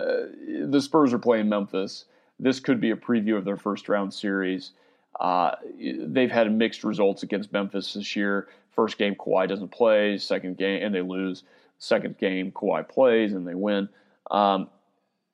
the 0.66 0.80
Spurs 0.80 1.14
are 1.14 1.18
playing 1.18 1.48
Memphis. 1.48 2.04
This 2.44 2.60
could 2.60 2.78
be 2.78 2.90
a 2.90 2.96
preview 2.96 3.38
of 3.38 3.46
their 3.46 3.56
first 3.56 3.88
round 3.88 4.12
series. 4.12 4.72
Uh, 5.18 5.52
they've 5.80 6.30
had 6.30 6.52
mixed 6.54 6.84
results 6.84 7.22
against 7.22 7.50
Memphis 7.54 7.94
this 7.94 8.14
year. 8.14 8.48
First 8.76 8.98
game, 8.98 9.14
Kawhi 9.14 9.48
doesn't 9.48 9.70
play. 9.70 10.18
Second 10.18 10.58
game, 10.58 10.82
and 10.82 10.94
they 10.94 11.00
lose. 11.00 11.44
Second 11.78 12.18
game, 12.18 12.52
Kawhi 12.52 12.86
plays 12.86 13.32
and 13.32 13.48
they 13.48 13.54
win. 13.54 13.88
Um, 14.30 14.68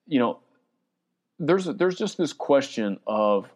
you 0.06 0.20
know, 0.20 0.38
there's 1.40 1.64
there's 1.64 1.98
just 1.98 2.16
this 2.16 2.32
question 2.32 3.00
of 3.08 3.48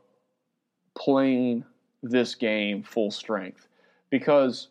playing 0.97 1.65
this 2.03 2.35
game 2.35 2.83
full 2.83 3.13
strength 3.13 3.69
because 4.11 4.67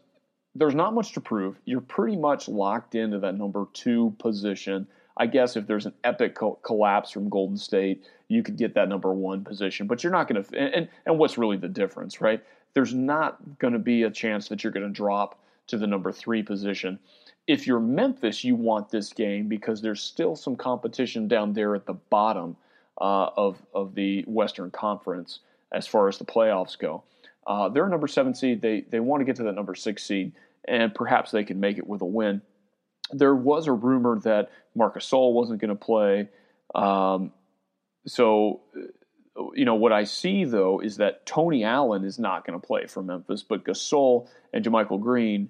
there's 0.56 0.76
not 0.76 0.94
much 0.94 1.14
to 1.14 1.22
prove. 1.22 1.58
You're 1.64 1.80
pretty 1.80 2.18
much 2.18 2.50
locked 2.50 2.96
into 2.96 3.20
that 3.20 3.38
number 3.38 3.66
two 3.72 4.14
position. 4.20 4.88
I 5.18 5.28
guess 5.28 5.56
if 5.56 5.68
there's 5.68 5.86
an 5.86 5.94
epic 6.04 6.36
co- 6.36 6.60
collapse 6.64 7.12
from 7.12 7.30
Golden 7.30 7.58
State, 7.58 8.04
you 8.28 8.42
could 8.42 8.58
get 8.58 8.74
that 8.76 8.90
number 8.90 9.14
one 9.14 9.44
position, 9.44 9.88
but 9.88 10.04
you're 10.04 10.12
not 10.12 10.28
going 10.28 10.44
to. 10.44 10.58
And, 10.58 10.88
and 11.06 11.20
what's 11.20 11.38
really 11.38 11.58
the 11.58 11.68
difference, 11.68 12.22
right? 12.22 12.44
There's 12.74 12.94
not 12.94 13.60
going 13.60 13.74
to 13.74 13.80
be 13.80 14.04
a 14.04 14.10
chance 14.10 14.48
that 14.48 14.64
you're 14.64 14.74
going 14.74 14.88
to 14.88 14.92
drop 14.92 15.40
to 15.68 15.78
the 15.78 15.88
number 15.88 16.12
three 16.12 16.42
position. 16.42 17.00
If 17.46 17.68
you're 17.68 17.80
Memphis, 17.80 18.44
you 18.44 18.56
want 18.56 18.90
this 18.90 19.14
game 19.14 19.48
because 19.48 19.82
there's 19.82 20.02
still 20.02 20.36
some 20.36 20.56
competition 20.56 21.28
down 21.28 21.54
there 21.54 21.76
at 21.76 21.86
the 21.86 21.94
bottom 21.94 22.56
uh, 23.00 23.30
of 23.38 23.62
of 23.74 23.96
the 23.96 24.24
Western 24.28 24.72
Conference 24.72 25.40
as 25.72 25.88
far 25.88 26.08
as 26.08 26.18
the 26.18 26.26
playoffs 26.26 26.78
go. 26.78 27.04
Uh, 27.46 27.68
they're 27.70 27.86
a 27.86 27.90
number 27.90 28.08
seven 28.08 28.34
seed. 28.34 28.62
They 28.62 28.82
they 28.82 29.00
want 29.00 29.22
to 29.22 29.26
get 29.26 29.36
to 29.38 29.44
that 29.44 29.54
number 29.54 29.76
six 29.76 30.04
seed, 30.04 30.32
and 30.66 30.94
perhaps 30.94 31.32
they 31.32 31.44
can 31.44 31.60
make 31.60 31.78
it 31.78 31.86
with 31.86 32.02
a 32.02 32.06
win. 32.06 32.42
There 33.14 33.36
was 33.36 33.68
a 33.68 33.74
rumor 33.74 34.20
that 34.20 34.52
Marcus 34.76 35.10
Gasol 35.10 35.34
wasn't 35.34 35.62
going 35.62 35.70
to 35.70 35.76
play. 35.76 36.30
Um, 36.76 37.32
so, 38.06 38.62
uh, 38.76 39.46
you 39.54 39.66
know, 39.66 39.76
what 39.76 39.92
I 39.92 40.04
see 40.04 40.46
though 40.46 40.80
is 40.80 40.98
that 40.98 41.26
Tony 41.26 41.64
Allen 41.64 42.04
is 42.04 42.20
not 42.20 42.46
going 42.46 42.60
to 42.60 42.66
play 42.66 42.88
for 42.88 43.04
Memphis, 43.04 43.44
but 43.44 43.64
Gasol 43.64 44.28
and 44.52 44.64
JaMychal 44.64 45.02
Green 45.02 45.50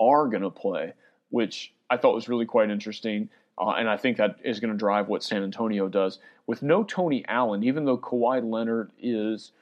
are 0.00 0.26
going 0.26 0.42
to 0.42 0.50
play, 0.50 0.94
which 1.30 1.72
I 1.88 1.96
thought 1.96 2.14
was 2.14 2.28
really 2.28 2.46
quite 2.46 2.70
interesting. 2.70 3.28
Uh, 3.56 3.70
and 3.70 3.88
I 3.88 3.96
think 3.96 4.16
that 4.16 4.36
is 4.42 4.58
going 4.58 4.72
to 4.72 4.78
drive 4.78 5.08
what 5.08 5.22
San 5.22 5.44
Antonio 5.44 5.88
does. 5.88 6.18
With 6.46 6.62
no 6.62 6.82
Tony 6.82 7.24
Allen, 7.28 7.62
even 7.62 7.84
though 7.84 7.98
Kawhi 7.98 8.42
Leonard 8.42 8.90
is 8.98 9.52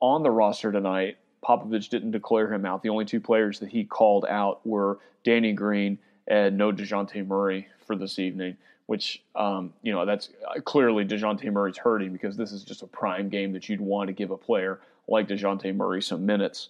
on 0.00 0.22
the 0.22 0.30
roster 0.30 0.72
tonight, 0.72 1.18
Popovich 1.44 1.88
didn't 1.88 2.10
declare 2.10 2.52
him 2.52 2.66
out. 2.66 2.82
The 2.82 2.88
only 2.88 3.04
two 3.04 3.20
players 3.20 3.60
that 3.60 3.68
he 3.68 3.84
called 3.84 4.26
out 4.28 4.66
were 4.66 4.98
Danny 5.24 5.52
Green 5.52 5.98
and 6.28 6.56
no 6.56 6.70
Dejounte 6.70 7.26
Murray 7.26 7.66
for 7.86 7.96
this 7.96 8.18
evening, 8.18 8.56
which, 8.86 9.22
um, 9.34 9.72
you 9.82 9.92
know, 9.92 10.06
that's 10.06 10.28
uh, 10.46 10.60
clearly 10.60 11.04
Dejounte 11.04 11.50
Murray's 11.50 11.78
hurting 11.78 12.12
because 12.12 12.36
this 12.36 12.52
is 12.52 12.62
just 12.62 12.82
a 12.82 12.86
prime 12.86 13.28
game 13.28 13.52
that 13.54 13.68
you'd 13.68 13.80
want 13.80 14.06
to 14.08 14.12
give 14.12 14.30
a 14.30 14.36
player 14.36 14.80
like 15.08 15.26
Dejounte 15.26 15.74
Murray 15.74 16.02
some 16.02 16.24
minutes. 16.24 16.68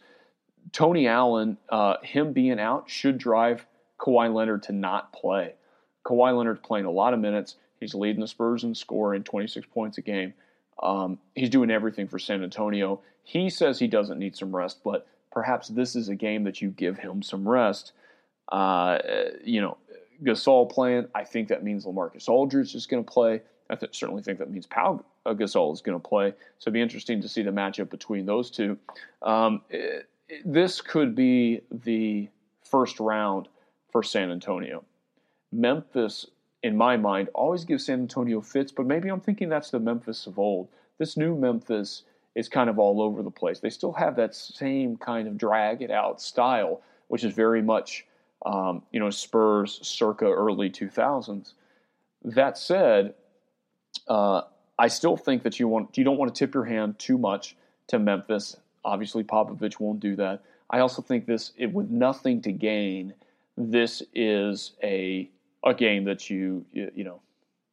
Tony 0.73 1.09
Allen, 1.09 1.59
uh, 1.69 1.97
him 2.03 2.33
being 2.33 2.61
out 2.61 2.89
should 2.89 3.19
drive 3.19 3.67
Kawhi 3.99 4.33
Leonard 4.33 4.63
to 4.65 4.73
not 4.73 5.13
play. 5.13 5.55
Kawhi 6.05 6.37
Leonard's 6.37 6.61
playing 6.61 6.87
a 6.87 6.91
lot 6.91 7.13
of 7.13 7.21
minutes. 7.21 7.57
He's 7.81 7.95
leading 7.95 8.21
the 8.21 8.29
Spurs 8.29 8.65
in 8.65 8.75
scoring, 8.75 9.25
26 9.25 9.67
points 9.73 9.99
a 9.99 10.03
game. 10.03 10.35
Um, 10.83 11.19
he's 11.35 11.51
doing 11.51 11.71
everything 11.71 12.07
for 12.07 12.19
San 12.19 12.43
Antonio. 12.43 13.01
He 13.25 13.51
says 13.51 13.79
he 13.79 13.89
doesn't 13.89 14.19
need 14.19 14.37
some 14.37 14.55
rest, 14.55 14.79
but 14.85 15.07
perhaps 15.33 15.69
this 15.69 15.97
is 15.97 16.09
a 16.09 16.15
game 16.15 16.45
that 16.45 16.63
you 16.63 16.71
give 16.71 16.99
him 16.99 17.23
some 17.23 17.49
rest. 17.49 17.93
Uh, 18.51 18.99
you 19.45 19.61
know, 19.61 19.77
Gasol 20.23 20.71
playing, 20.71 21.07
I 21.15 21.25
think 21.25 21.49
that 21.49 21.63
means 21.63 21.85
LaMarcus 21.85 22.29
Aldridge 22.29 22.75
is 22.75 22.87
going 22.87 23.05
to 23.05 23.11
play. 23.11 23.43
I 23.71 23.77
th- 23.77 23.97
certainly 23.97 24.23
think 24.23 24.39
that 24.39 24.51
means 24.51 24.67
Pau 24.67 25.05
Gasol 25.27 25.73
is 25.75 25.81
going 25.81 26.01
to 26.01 26.09
play. 26.09 26.31
So 26.59 26.69
it'd 26.69 26.75
be 26.75 26.81
interesting 26.81 27.21
to 27.23 27.29
see 27.29 27.43
the 27.43 27.51
matchup 27.51 27.91
between 27.91 28.27
those 28.27 28.51
two. 28.51 28.79
Um, 29.23 29.63
it, 29.69 30.09
it, 30.29 30.43
this 30.45 30.81
could 30.81 31.15
be 31.15 31.61
the 31.71 32.29
first 32.65 32.99
round 33.01 33.49
for 33.91 34.03
San 34.03 34.31
Antonio. 34.31 34.85
Memphis, 35.53 36.27
in 36.63 36.77
my 36.77 36.97
mind, 36.97 37.29
always 37.35 37.65
gives 37.65 37.87
San 37.87 38.01
Antonio 38.01 38.41
fits, 38.41 38.73
but 38.73 38.87
maybe 38.87 39.09
I'm 39.09 39.21
thinking 39.21 39.49
that's 39.49 39.71
the 39.71 39.81
Memphis 39.81 40.27
of 40.27 40.39
old. 40.39 40.69
This 40.99 41.17
new 41.17 41.35
Memphis 41.37 42.03
is 42.35 42.49
kind 42.49 42.69
of 42.69 42.79
all 42.79 43.01
over 43.01 43.23
the 43.23 43.31
place. 43.31 43.61
They 43.61 43.71
still 43.71 43.93
have 43.93 44.17
that 44.17 44.35
same 44.35 44.97
kind 44.97 45.27
of 45.27 45.39
drag 45.39 45.83
it 45.83 45.91
out 45.91 46.21
style, 46.21 46.83
which 47.09 47.25
is 47.25 47.33
very 47.33 47.63
much, 47.63 48.07
um, 48.45 48.83
you 48.93 49.01
know, 49.01 49.11
Spurs 49.11 49.79
circa 49.83 50.25
early 50.25 50.71
2000s. 50.71 51.53
That 52.25 52.59
said, 52.59 53.15
uh, 54.09 54.43
I 54.79 54.89
still 54.89 55.17
think 55.17 55.43
that 55.43 55.59
you 55.59 55.69
want 55.69 55.97
you 55.99 56.05
don't 56.05 56.19
want 56.19 56.35
to 56.35 56.39
tip 56.39 56.55
your 56.55 56.65
hand 56.65 56.99
too 56.99 57.19
much 57.19 57.57
to 57.89 57.99
Memphis. 57.99 58.57
Obviously, 58.85 59.25
Popovich 59.25 59.81
won't 59.81 60.01
do 60.01 60.17
that. 60.17 60.43
I 60.71 60.81
also 60.81 61.03
think 61.03 61.27
this, 61.27 61.53
it, 61.57 61.73
with 61.73 61.91
nothing 61.91 62.43
to 62.43 62.53
gain, 62.53 63.15
this 63.57 64.03
is 64.15 64.73
a 64.83 65.29
a 65.65 65.75
game 65.75 66.05
that 66.05 66.31
you, 66.31 66.65
you, 66.73 66.91
you 66.95 67.05
know, 67.05 67.21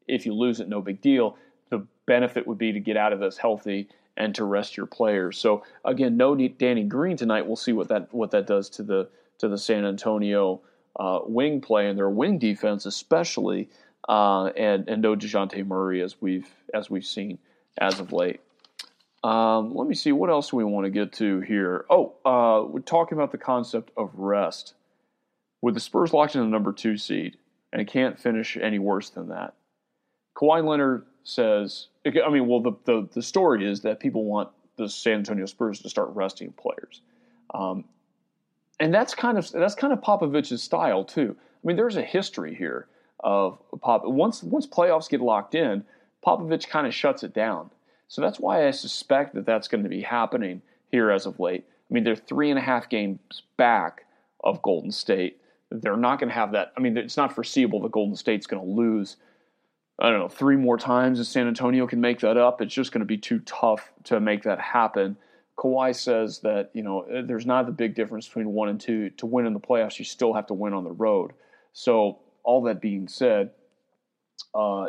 if 0.07 0.25
you 0.25 0.33
lose 0.33 0.59
it, 0.59 0.67
no 0.67 0.81
big 0.81 1.01
deal. 1.01 1.37
The 1.69 1.85
benefit 2.07 2.47
would 2.47 2.57
be 2.57 2.71
to 2.71 2.79
get 2.79 2.97
out 2.97 3.13
of 3.13 3.19
this 3.19 3.37
healthy 3.37 3.87
and 4.17 4.33
to 4.35 4.43
rest 4.43 4.77
your 4.77 4.85
players. 4.87 5.37
So 5.37 5.63
again, 5.83 6.17
no 6.17 6.35
Danny 6.35 6.83
Green 6.83 7.17
tonight. 7.17 7.45
We'll 7.45 7.55
see 7.55 7.73
what 7.73 7.89
that 7.89 8.13
what 8.13 8.31
that 8.31 8.47
does 8.47 8.69
to 8.69 8.83
the 8.83 9.09
to 9.39 9.47
the 9.47 9.57
San 9.57 9.85
Antonio 9.85 10.61
uh, 10.97 11.19
wing 11.25 11.61
play 11.61 11.89
and 11.89 11.97
their 11.97 12.09
wing 12.09 12.39
defense, 12.39 12.85
especially, 12.85 13.69
uh, 14.07 14.45
and 14.57 14.87
and 14.87 15.01
no 15.01 15.15
Dejounte 15.15 15.65
Murray 15.65 16.01
as 16.01 16.21
we've 16.21 16.49
as 16.73 16.89
we've 16.89 17.05
seen 17.05 17.39
as 17.77 17.99
of 17.99 18.13
late. 18.13 18.41
Um, 19.23 19.73
let 19.73 19.87
me 19.87 19.95
see 19.95 20.11
what 20.11 20.29
else 20.29 20.53
we 20.53 20.63
want 20.63 20.85
to 20.85 20.91
get 20.91 21.13
to 21.13 21.39
here. 21.41 21.85
Oh, 21.89 22.13
uh, 22.23 22.63
we're 22.67 22.81
talking 22.81 23.17
about 23.17 23.31
the 23.31 23.39
concept 23.39 23.91
of 23.97 24.11
rest. 24.13 24.75
With 25.61 25.73
the 25.73 25.79
Spurs 25.79 26.13
locked 26.13 26.35
in 26.35 26.41
the 26.41 26.47
number 26.47 26.71
two 26.71 26.95
seed, 26.95 27.37
and 27.73 27.81
it 27.81 27.87
can't 27.87 28.19
finish 28.19 28.55
any 28.55 28.77
worse 28.77 29.09
than 29.09 29.29
that. 29.29 29.55
Kawhi 30.37 30.63
Leonard 30.63 31.07
says, 31.23 31.87
I 32.05 32.29
mean, 32.29 32.47
well, 32.47 32.61
the, 32.61 32.73
the, 32.83 33.09
the 33.13 33.21
story 33.23 33.67
is 33.67 33.81
that 33.81 33.99
people 33.99 34.25
want 34.25 34.49
the 34.77 34.87
San 34.87 35.15
Antonio 35.15 35.47
Spurs 35.47 35.79
to 35.79 35.89
start 35.89 36.09
resting 36.13 36.51
players. 36.51 37.01
Um, 37.53 37.85
and 38.79 38.93
that's 38.93 39.15
kind 39.15 39.37
of 39.37 39.51
that's 39.51 39.75
kind 39.75 39.93
of 39.93 40.01
Popovich's 40.01 40.63
style 40.63 41.03
too. 41.03 41.35
I 41.39 41.67
mean, 41.67 41.77
there's 41.77 41.97
a 41.97 42.01
history 42.01 42.55
here 42.55 42.87
of 43.21 43.57
Pop. 43.81 44.05
Once 44.05 44.43
once 44.43 44.67
playoffs 44.67 45.09
get 45.09 45.21
locked 45.21 45.55
in, 45.55 45.83
Popovich 46.25 46.67
kind 46.67 46.87
of 46.87 46.93
shuts 46.93 47.23
it 47.23 47.33
down. 47.33 47.69
So 48.07 48.21
that's 48.21 48.39
why 48.39 48.67
I 48.67 48.71
suspect 48.71 49.33
that 49.35 49.45
that's 49.45 49.67
going 49.67 49.83
to 49.83 49.89
be 49.89 50.01
happening 50.01 50.61
here 50.91 51.11
as 51.11 51.25
of 51.25 51.39
late. 51.39 51.65
I 51.89 51.93
mean, 51.93 52.03
they're 52.03 52.15
three 52.15 52.49
and 52.49 52.59
a 52.59 52.61
half 52.61 52.89
games 52.89 53.19
back 53.57 54.05
of 54.43 54.61
Golden 54.61 54.91
State. 54.91 55.41
They're 55.71 55.97
not 55.97 56.19
going 56.19 56.29
to 56.29 56.35
have 56.35 56.51
that. 56.51 56.71
I 56.77 56.81
mean, 56.81 56.97
it's 56.97 57.17
not 57.17 57.33
foreseeable 57.33 57.81
that 57.81 57.91
Golden 57.91 58.15
State's 58.15 58.47
going 58.47 58.63
to 58.63 58.69
lose. 58.71 59.17
I 59.99 60.09
don't 60.09 60.19
know 60.19 60.27
three 60.27 60.57
more 60.57 60.77
times, 60.77 61.19
and 61.19 61.27
San 61.27 61.47
Antonio 61.47 61.87
can 61.87 62.01
make 62.01 62.19
that 62.19 62.37
up. 62.37 62.61
It's 62.61 62.73
just 62.73 62.91
going 62.91 62.99
to 62.99 63.05
be 63.05 63.17
too 63.17 63.39
tough 63.39 63.91
to 64.05 64.19
make 64.19 64.43
that 64.43 64.59
happen. 64.59 65.17
Kawhi 65.57 65.95
says 65.95 66.39
that 66.39 66.69
you 66.73 66.83
know 66.83 67.05
there's 67.25 67.45
not 67.45 67.67
a 67.67 67.71
big 67.71 67.95
difference 67.95 68.27
between 68.27 68.53
one 68.53 68.69
and 68.69 68.79
two. 68.79 69.09
To 69.11 69.25
win 69.25 69.45
in 69.45 69.53
the 69.53 69.59
playoffs, 69.59 69.99
you 69.99 70.05
still 70.05 70.33
have 70.33 70.47
to 70.47 70.53
win 70.53 70.73
on 70.73 70.83
the 70.83 70.91
road. 70.91 71.31
So 71.73 72.19
all 72.43 72.63
that 72.63 72.81
being 72.81 73.07
said, 73.07 73.51
uh, 74.53 74.87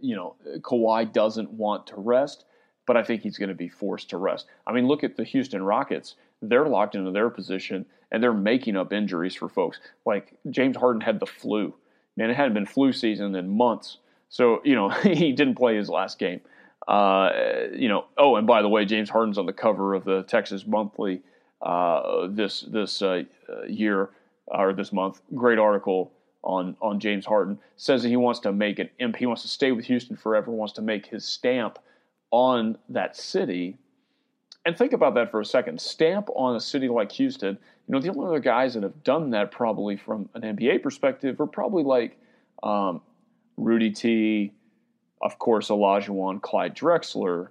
you 0.00 0.14
know 0.14 0.36
Kawhi 0.60 1.12
doesn't 1.12 1.50
want 1.50 1.88
to 1.88 1.96
rest, 1.96 2.44
but 2.86 2.96
I 2.96 3.02
think 3.02 3.22
he's 3.22 3.38
going 3.38 3.48
to 3.48 3.54
be 3.54 3.68
forced 3.68 4.10
to 4.10 4.16
rest. 4.16 4.46
I 4.66 4.72
mean, 4.72 4.86
look 4.86 5.04
at 5.04 5.16
the 5.16 5.24
Houston 5.24 5.62
Rockets 5.62 6.14
they're 6.48 6.66
locked 6.66 6.94
into 6.94 7.10
their 7.10 7.30
position 7.30 7.86
and 8.10 8.22
they're 8.22 8.32
making 8.32 8.76
up 8.76 8.92
injuries 8.92 9.34
for 9.34 9.48
folks. 9.48 9.80
Like 10.04 10.34
James 10.50 10.76
Harden 10.76 11.00
had 11.00 11.20
the 11.20 11.26
flu. 11.26 11.74
Man, 12.16 12.30
it 12.30 12.36
hadn't 12.36 12.54
been 12.54 12.66
flu 12.66 12.92
season 12.92 13.34
in 13.34 13.56
months. 13.56 13.98
So, 14.28 14.60
you 14.64 14.74
know, 14.74 14.88
he 15.02 15.32
didn't 15.32 15.56
play 15.56 15.76
his 15.76 15.88
last 15.88 16.18
game. 16.18 16.40
Uh, 16.86 17.30
you 17.74 17.88
know, 17.88 18.06
oh, 18.18 18.36
and 18.36 18.46
by 18.46 18.62
the 18.62 18.68
way, 18.68 18.84
James 18.84 19.08
Harden's 19.08 19.38
on 19.38 19.46
the 19.46 19.52
cover 19.52 19.94
of 19.94 20.04
the 20.04 20.22
Texas 20.24 20.66
Monthly 20.66 21.22
uh, 21.62 22.26
this 22.28 22.60
this 22.62 23.00
uh, 23.02 23.22
year 23.66 24.10
or 24.46 24.72
this 24.72 24.92
month. 24.92 25.20
Great 25.34 25.58
article 25.58 26.12
on 26.42 26.76
on 26.82 27.00
James 27.00 27.24
Harden 27.24 27.58
says 27.76 28.02
that 28.02 28.08
he 28.08 28.16
wants 28.16 28.40
to 28.40 28.52
make 28.52 28.78
an 28.78 28.90
imp. 28.98 29.16
He 29.16 29.26
wants 29.26 29.42
to 29.42 29.48
stay 29.48 29.72
with 29.72 29.86
Houston 29.86 30.16
forever. 30.16 30.50
Wants 30.50 30.74
to 30.74 30.82
make 30.82 31.06
his 31.06 31.24
stamp 31.24 31.78
on 32.30 32.76
that 32.88 33.16
city 33.16 33.78
and 34.64 34.76
think 34.76 34.92
about 34.92 35.14
that 35.14 35.30
for 35.30 35.40
a 35.40 35.44
second. 35.44 35.80
Stamp 35.80 36.28
on 36.34 36.56
a 36.56 36.60
city 36.60 36.88
like 36.88 37.12
Houston. 37.12 37.58
You 37.86 37.92
know, 37.92 38.00
the 38.00 38.08
only 38.08 38.26
other 38.26 38.40
guys 38.40 38.74
that 38.74 38.82
have 38.82 39.04
done 39.04 39.30
that, 39.30 39.50
probably 39.50 39.96
from 39.96 40.28
an 40.34 40.42
NBA 40.42 40.82
perspective, 40.82 41.40
are 41.40 41.46
probably 41.46 41.84
like 41.84 42.18
um, 42.62 43.02
Rudy 43.56 43.90
T, 43.90 44.52
of 45.22 45.38
course, 45.38 45.68
Olajuwon, 45.68 46.40
Clyde 46.40 46.76
Drexler, 46.76 47.48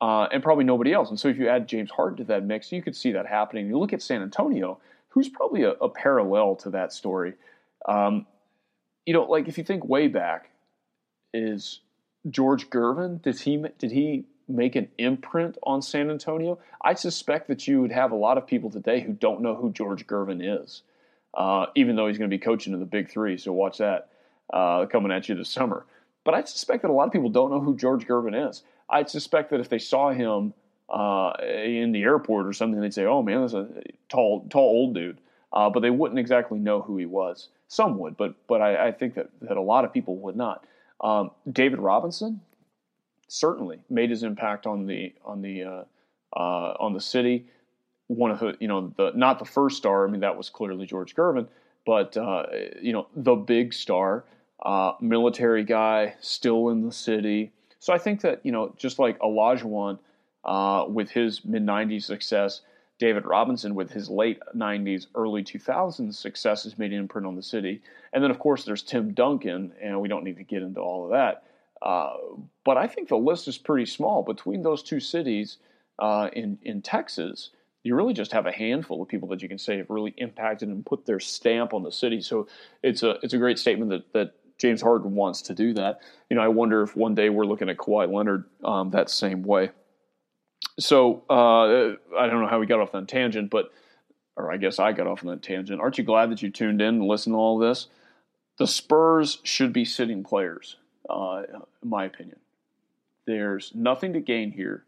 uh, 0.00 0.28
and 0.32 0.42
probably 0.42 0.64
nobody 0.64 0.92
else. 0.92 1.10
And 1.10 1.18
so, 1.18 1.28
if 1.28 1.38
you 1.38 1.48
add 1.48 1.68
James 1.68 1.90
Harden 1.90 2.18
to 2.18 2.24
that 2.24 2.44
mix, 2.44 2.72
you 2.72 2.82
could 2.82 2.96
see 2.96 3.12
that 3.12 3.26
happening. 3.26 3.66
You 3.66 3.78
look 3.78 3.92
at 3.92 4.02
San 4.02 4.22
Antonio, 4.22 4.78
who's 5.08 5.28
probably 5.28 5.62
a, 5.62 5.70
a 5.72 5.88
parallel 5.88 6.56
to 6.56 6.70
that 6.70 6.92
story. 6.92 7.34
Um, 7.86 8.26
you 9.06 9.12
know, 9.12 9.24
like 9.24 9.48
if 9.48 9.58
you 9.58 9.64
think 9.64 9.84
way 9.84 10.08
back, 10.08 10.50
is 11.32 11.80
George 12.30 12.70
Gervin? 12.70 13.20
Did 13.22 13.40
he 13.40 13.64
did 13.78 13.90
he 13.90 14.24
make 14.48 14.76
an 14.76 14.88
imprint 14.98 15.56
on 15.62 15.82
San 15.82 16.10
Antonio, 16.10 16.58
I 16.82 16.94
suspect 16.94 17.48
that 17.48 17.66
you 17.66 17.80
would 17.80 17.92
have 17.92 18.12
a 18.12 18.16
lot 18.16 18.38
of 18.38 18.46
people 18.46 18.70
today 18.70 19.00
who 19.00 19.12
don't 19.12 19.40
know 19.40 19.54
who 19.54 19.72
George 19.72 20.06
Gervin 20.06 20.62
is, 20.64 20.82
uh, 21.34 21.66
even 21.74 21.96
though 21.96 22.08
he's 22.08 22.18
going 22.18 22.30
to 22.30 22.34
be 22.34 22.42
coaching 22.42 22.72
in 22.72 22.80
the 22.80 22.86
Big 22.86 23.10
Three. 23.10 23.38
So 23.38 23.52
watch 23.52 23.78
that 23.78 24.08
uh, 24.52 24.86
coming 24.86 25.12
at 25.12 25.28
you 25.28 25.34
this 25.34 25.48
summer. 25.48 25.86
But 26.24 26.34
I 26.34 26.42
suspect 26.44 26.82
that 26.82 26.90
a 26.90 26.92
lot 26.92 27.06
of 27.06 27.12
people 27.12 27.28
don't 27.28 27.50
know 27.50 27.60
who 27.60 27.76
George 27.76 28.06
Gervin 28.06 28.48
is. 28.48 28.62
I 28.88 29.04
suspect 29.04 29.50
that 29.50 29.60
if 29.60 29.68
they 29.68 29.78
saw 29.78 30.10
him 30.10 30.54
uh, 30.88 31.32
in 31.42 31.92
the 31.92 32.02
airport 32.02 32.46
or 32.46 32.52
something, 32.52 32.80
they'd 32.80 32.94
say, 32.94 33.04
"Oh 33.04 33.22
man, 33.22 33.42
that's 33.42 33.54
a 33.54 33.68
tall, 34.08 34.46
tall 34.50 34.62
old 34.62 34.94
dude," 34.94 35.18
uh, 35.52 35.70
but 35.70 35.80
they 35.80 35.90
wouldn't 35.90 36.18
exactly 36.18 36.58
know 36.58 36.80
who 36.82 36.96
he 36.96 37.06
was. 37.06 37.48
Some 37.68 37.98
would, 37.98 38.16
but 38.16 38.34
but 38.46 38.60
I, 38.60 38.88
I 38.88 38.92
think 38.92 39.14
that 39.14 39.28
that 39.42 39.56
a 39.56 39.62
lot 39.62 39.84
of 39.84 39.92
people 39.92 40.16
would 40.18 40.36
not. 40.36 40.64
Um, 41.00 41.30
David 41.50 41.80
Robinson, 41.80 42.40
certainly 43.28 43.80
made 43.90 44.10
his 44.10 44.22
impact 44.22 44.66
on 44.66 44.86
the 44.86 45.12
on 45.24 45.42
the 45.42 45.64
uh, 45.64 45.84
uh, 46.36 46.74
on 46.78 46.92
the 46.92 47.00
city. 47.00 47.46
One 48.06 48.30
of 48.30 48.40
the 48.40 48.56
you 48.60 48.68
know 48.68 48.92
the 48.96 49.12
not 49.14 49.38
the 49.38 49.44
first 49.44 49.76
star. 49.76 50.06
I 50.06 50.10
mean 50.10 50.20
that 50.20 50.36
was 50.36 50.50
clearly 50.50 50.86
George 50.86 51.14
Gervin, 51.14 51.48
but 51.86 52.16
uh, 52.16 52.46
you 52.80 52.92
know 52.92 53.06
the 53.16 53.34
big 53.34 53.72
star, 53.72 54.24
uh, 54.64 54.92
military 55.00 55.64
guy, 55.64 56.14
still 56.20 56.70
in 56.70 56.84
the 56.84 56.92
city. 56.92 57.52
So 57.78 57.92
I 57.92 57.98
think 57.98 58.22
that 58.22 58.40
you 58.44 58.52
know 58.52 58.74
just 58.76 58.98
like 58.98 59.18
Olajuwon, 59.18 59.98
uh, 60.44 60.84
with 60.88 61.10
his 61.10 61.44
mid 61.44 61.64
90s 61.64 62.04
success. 62.04 62.60
David 62.98 63.24
Robinson 63.26 63.74
with 63.74 63.90
his 63.90 64.08
late 64.08 64.38
90s, 64.54 65.06
early 65.16 65.42
2000s 65.42 66.14
success 66.14 66.62
has 66.62 66.78
made 66.78 66.92
an 66.92 67.00
imprint 67.00 67.26
on 67.26 67.34
the 67.34 67.42
city. 67.42 67.82
And 68.12 68.22
then, 68.22 68.30
of 68.30 68.38
course, 68.38 68.64
there's 68.64 68.82
Tim 68.82 69.12
Duncan, 69.14 69.72
and 69.82 70.00
we 70.00 70.08
don't 70.08 70.22
need 70.22 70.36
to 70.36 70.44
get 70.44 70.62
into 70.62 70.80
all 70.80 71.04
of 71.04 71.10
that. 71.10 71.42
Uh, 71.82 72.14
but 72.64 72.76
I 72.76 72.86
think 72.86 73.08
the 73.08 73.16
list 73.16 73.48
is 73.48 73.58
pretty 73.58 73.86
small. 73.86 74.22
Between 74.22 74.62
those 74.62 74.82
two 74.82 75.00
cities 75.00 75.58
uh, 75.98 76.30
in, 76.32 76.56
in 76.62 76.82
Texas, 76.82 77.50
you 77.82 77.96
really 77.96 78.14
just 78.14 78.32
have 78.32 78.46
a 78.46 78.52
handful 78.52 79.02
of 79.02 79.08
people 79.08 79.28
that 79.28 79.42
you 79.42 79.48
can 79.48 79.58
say 79.58 79.78
have 79.78 79.90
really 79.90 80.14
impacted 80.16 80.68
and 80.68 80.86
put 80.86 81.04
their 81.04 81.20
stamp 81.20 81.74
on 81.74 81.82
the 81.82 81.92
city. 81.92 82.20
So 82.20 82.46
it's 82.82 83.02
a 83.02 83.18
it's 83.22 83.34
a 83.34 83.38
great 83.38 83.58
statement 83.58 83.90
that 83.90 84.12
that 84.12 84.34
James 84.58 84.80
Harden 84.80 85.14
wants 85.14 85.42
to 85.42 85.54
do 85.54 85.74
that. 85.74 86.00
You 86.30 86.36
know, 86.36 86.42
I 86.42 86.48
wonder 86.48 86.82
if 86.82 86.96
one 86.96 87.14
day 87.14 87.28
we're 87.28 87.46
looking 87.46 87.68
at 87.68 87.76
Kawhi 87.76 88.12
Leonard 88.12 88.44
um, 88.62 88.90
that 88.90 89.10
same 89.10 89.42
way. 89.42 89.70
So 90.78 91.22
uh, 91.28 91.94
I 92.18 92.26
don't 92.26 92.40
know 92.40 92.48
how 92.48 92.60
we 92.60 92.66
got 92.66 92.80
off 92.80 92.94
on 92.94 93.06
tangent, 93.06 93.50
but 93.50 93.72
or 94.36 94.52
I 94.52 94.56
guess 94.56 94.78
I 94.78 94.92
got 94.92 95.06
off 95.06 95.24
on 95.24 95.30
that 95.30 95.42
tangent. 95.42 95.80
Aren't 95.80 95.98
you 95.98 96.04
glad 96.04 96.30
that 96.30 96.42
you 96.42 96.50
tuned 96.50 96.80
in 96.80 96.96
and 96.96 97.04
listened 97.04 97.34
to 97.34 97.38
all 97.38 97.58
this? 97.58 97.88
The 98.58 98.66
Spurs 98.66 99.38
should 99.42 99.72
be 99.72 99.84
sitting 99.84 100.24
players, 100.24 100.76
uh, 101.08 101.42
in 101.82 101.88
my 101.88 102.04
opinion. 102.04 102.38
There's 103.26 103.72
nothing 103.74 104.12
to 104.12 104.20
gain 104.20 104.52
here. 104.52 104.84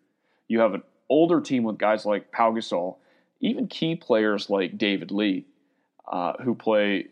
You 0.49 0.61
have 0.61 0.75
an 0.75 0.83
older 1.09 1.41
team 1.41 1.65
with 1.65 1.79
guys 1.79 2.05
like 2.05 2.33
Pau 2.33 2.53
Gasol, 2.53 2.97
even 3.41 3.67
key 3.67 3.97
players 3.97 4.51
like 4.51 4.79
David 4.79 5.11
Lee, 5.11 5.47
uh, 6.11 6.35
who 6.43 6.55
play, 6.55 7.09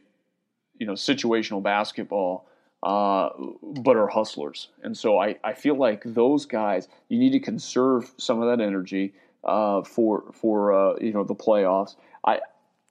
you 0.78 0.86
know, 0.86 0.92
situational 0.92 1.62
basketball 1.62 2.46
uh, 2.84 3.30
but 3.62 3.96
are 3.96 4.08
hustlers. 4.08 4.68
And 4.82 4.96
so 4.96 5.18
I, 5.18 5.36
I 5.42 5.54
feel 5.54 5.74
like 5.74 6.02
those 6.04 6.44
guys, 6.44 6.88
you 7.08 7.18
need 7.18 7.32
to 7.32 7.40
conserve 7.40 8.12
some 8.18 8.42
of 8.42 8.48
that 8.48 8.62
energy 8.62 9.14
uh, 9.42 9.82
for 9.82 10.24
for 10.32 10.72
uh, 10.72 10.96
you 11.00 11.12
know 11.12 11.24
the 11.24 11.34
playoffs. 11.34 11.96
I 12.26 12.40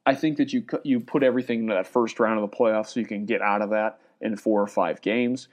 I 0.06 0.16
think 0.16 0.38
that 0.38 0.52
you 0.52 0.66
you 0.84 1.00
put 1.00 1.22
everything 1.24 1.62
into 1.62 1.76
that 1.76 1.88
first 1.88 2.20
round 2.20 2.40
of 2.40 2.50
the 2.50 2.56
playoffs 2.56 2.88
so 2.88 3.00
you 3.00 3.06
can 3.06 3.26
get 3.26 3.42
out 3.42 3.62
of 3.62 3.70
that 3.70 4.00
in 4.22 4.36
four 4.36 4.62
or 4.62 4.68
five 4.68 5.02
games. 5.02 5.48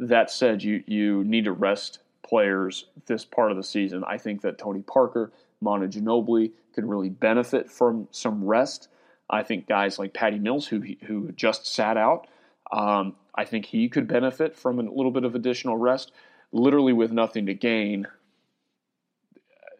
That 0.00 0.30
said, 0.30 0.62
you 0.62 0.84
you 0.86 1.24
need 1.24 1.44
to 1.44 1.52
rest 1.52 1.98
players 2.22 2.86
this 3.06 3.24
part 3.24 3.50
of 3.50 3.56
the 3.56 3.62
season. 3.64 4.04
I 4.06 4.18
think 4.18 4.40
that 4.42 4.56
Tony 4.56 4.82
Parker, 4.82 5.32
Manu 5.60 5.88
Ginobili 5.88 6.52
could 6.74 6.86
really 6.86 7.10
benefit 7.10 7.70
from 7.70 8.08
some 8.12 8.44
rest. 8.44 8.88
I 9.28 9.42
think 9.42 9.66
guys 9.66 9.98
like 9.98 10.12
Patty 10.12 10.38
Mills, 10.38 10.66
who 10.66 10.82
who 11.06 11.32
just 11.32 11.66
sat 11.66 11.96
out, 11.96 12.26
um, 12.72 13.16
I 13.34 13.44
think 13.44 13.66
he 13.66 13.88
could 13.88 14.06
benefit 14.06 14.56
from 14.56 14.78
a 14.78 14.82
little 14.82 15.10
bit 15.10 15.24
of 15.24 15.34
additional 15.34 15.76
rest. 15.76 16.12
Literally 16.52 16.92
with 16.92 17.10
nothing 17.10 17.46
to 17.46 17.54
gain, 17.54 18.06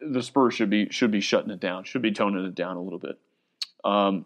the 0.01 0.23
Spurs 0.23 0.55
should 0.55 0.71
be 0.71 0.89
should 0.91 1.11
be 1.11 1.21
shutting 1.21 1.51
it 1.51 1.61
down, 1.61 1.85
should 1.85 2.03
be 2.03 2.13
toning 2.13 2.45
it 2.45 2.55
down 2.55 2.77
a 2.77 2.83
little 2.83 2.99
bit. 2.99 3.19
Um, 3.85 4.25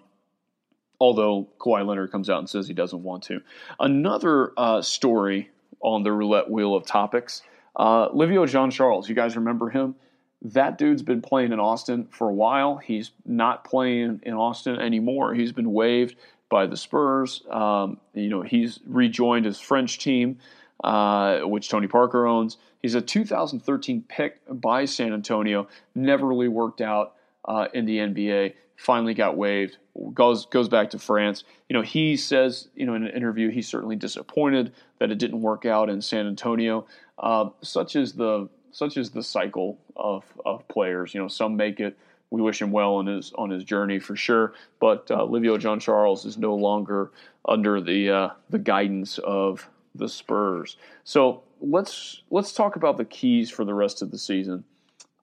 although 1.00 1.48
Kawhi 1.59 1.87
Leonard 1.87 2.12
comes 2.12 2.31
out 2.31 2.38
and 2.38 2.48
says 2.48 2.68
he 2.68 2.74
doesn't 2.74 3.02
want 3.02 3.24
to. 3.24 3.40
Another 3.78 4.52
uh, 4.57 4.83
story 4.83 5.50
on 5.81 6.02
the 6.02 6.12
roulette 6.12 6.50
wheel 6.50 6.74
of 6.74 6.87
topics: 6.87 7.42
uh, 7.76 8.09
Livio 8.12 8.46
Jean 8.46 8.70
Charles. 8.70 9.09
You 9.09 9.14
guys 9.14 9.37
remember 9.37 9.68
him? 9.68 9.96
That 10.42 10.79
dude's 10.79 11.03
been 11.03 11.20
playing 11.20 11.53
in 11.53 11.59
Austin 11.59 12.07
for 12.11 12.29
a 12.29 12.33
while. 12.33 12.77
He's 12.77 13.11
not 13.27 13.64
playing 13.64 14.20
in 14.22 14.35
Austin 14.35 14.79
anymore. 14.79 15.35
He's 15.35 15.53
been 15.53 15.72
waived 15.72 16.16
by 16.48 16.66
the 16.66 16.77
Spurs. 16.77 17.42
Um, 17.51 17.98
you 18.14 18.29
know, 18.29 18.42
he's 18.42 18.81
rejoined 18.87 19.44
his 19.44 19.59
French 19.59 19.98
team, 19.98 20.38
uh, 20.85 21.40
which 21.40 21.68
Tony 21.68 21.88
Parker 21.88 22.27
owns. 22.27 22.57
He's 22.81 22.94
a 22.94 23.01
2013 23.01 24.05
pick 24.09 24.40
by 24.48 24.85
San 24.85 25.12
Antonio. 25.12 25.68
Never 25.94 26.27
really 26.27 26.48
worked 26.48 26.81
out 26.81 27.14
uh, 27.44 27.66
in 27.74 27.85
the 27.85 27.98
NBA. 27.98 28.55
Finally 28.77 29.14
got 29.14 29.37
waived. 29.37 29.79
Goes 30.14 30.46
goes 30.46 30.68
back 30.68 30.90
to 30.90 30.98
France. 31.01 31.42
You 31.68 31.74
know, 31.74 31.83
he 31.83 32.16
says, 32.16 32.68
you 32.77 32.87
know, 32.87 32.94
in 32.94 33.05
an 33.05 33.11
interview, 33.11 33.51
he's 33.51 33.66
certainly 33.66 33.96
disappointed 33.96 34.72
that 35.01 35.11
it 35.11 35.18
didn't 35.18 35.42
work 35.42 35.66
out 35.66 35.90
in 35.90 36.01
San 36.01 36.29
Antonio. 36.29 36.87
Uh, 37.18 37.48
such 37.62 37.96
is 37.96 38.12
the 38.12 38.48
such 38.72 38.96
is 38.96 39.11
the 39.11 39.22
cycle 39.22 39.78
of 39.96 40.24
of 40.44 40.66
players. 40.68 41.14
You 41.14 41.20
know, 41.20 41.28
some 41.28 41.57
make 41.57 41.81
it 41.81 41.96
we 42.31 42.42
wish 42.42 42.61
him 42.61 42.70
well 42.70 42.94
on 42.96 43.07
his 43.07 43.33
on 43.35 43.50
his 43.50 43.64
journey 43.64 43.98
for 43.98 44.16
sure. 44.16 44.54
But 44.81 45.11
uh, 45.11 45.24
Livio 45.24 45.59
John 45.59 45.81
Charles 45.81 46.24
is 46.24 46.37
no 46.37 46.54
longer 46.54 47.11
under 47.46 47.81
the 47.81 48.11
uh, 48.11 48.28
the 48.50 48.59
guidance 48.59 49.18
of 49.18 49.68
the 49.94 50.09
Spurs. 50.09 50.76
So 51.04 51.42
let's 51.61 52.22
let's 52.31 52.52
talk 52.52 52.76
about 52.76 52.96
the 52.96 53.04
keys 53.04 53.50
for 53.50 53.64
the 53.64 53.74
rest 53.74 54.02
of 54.02 54.11
the 54.11 54.18
season. 54.18 54.64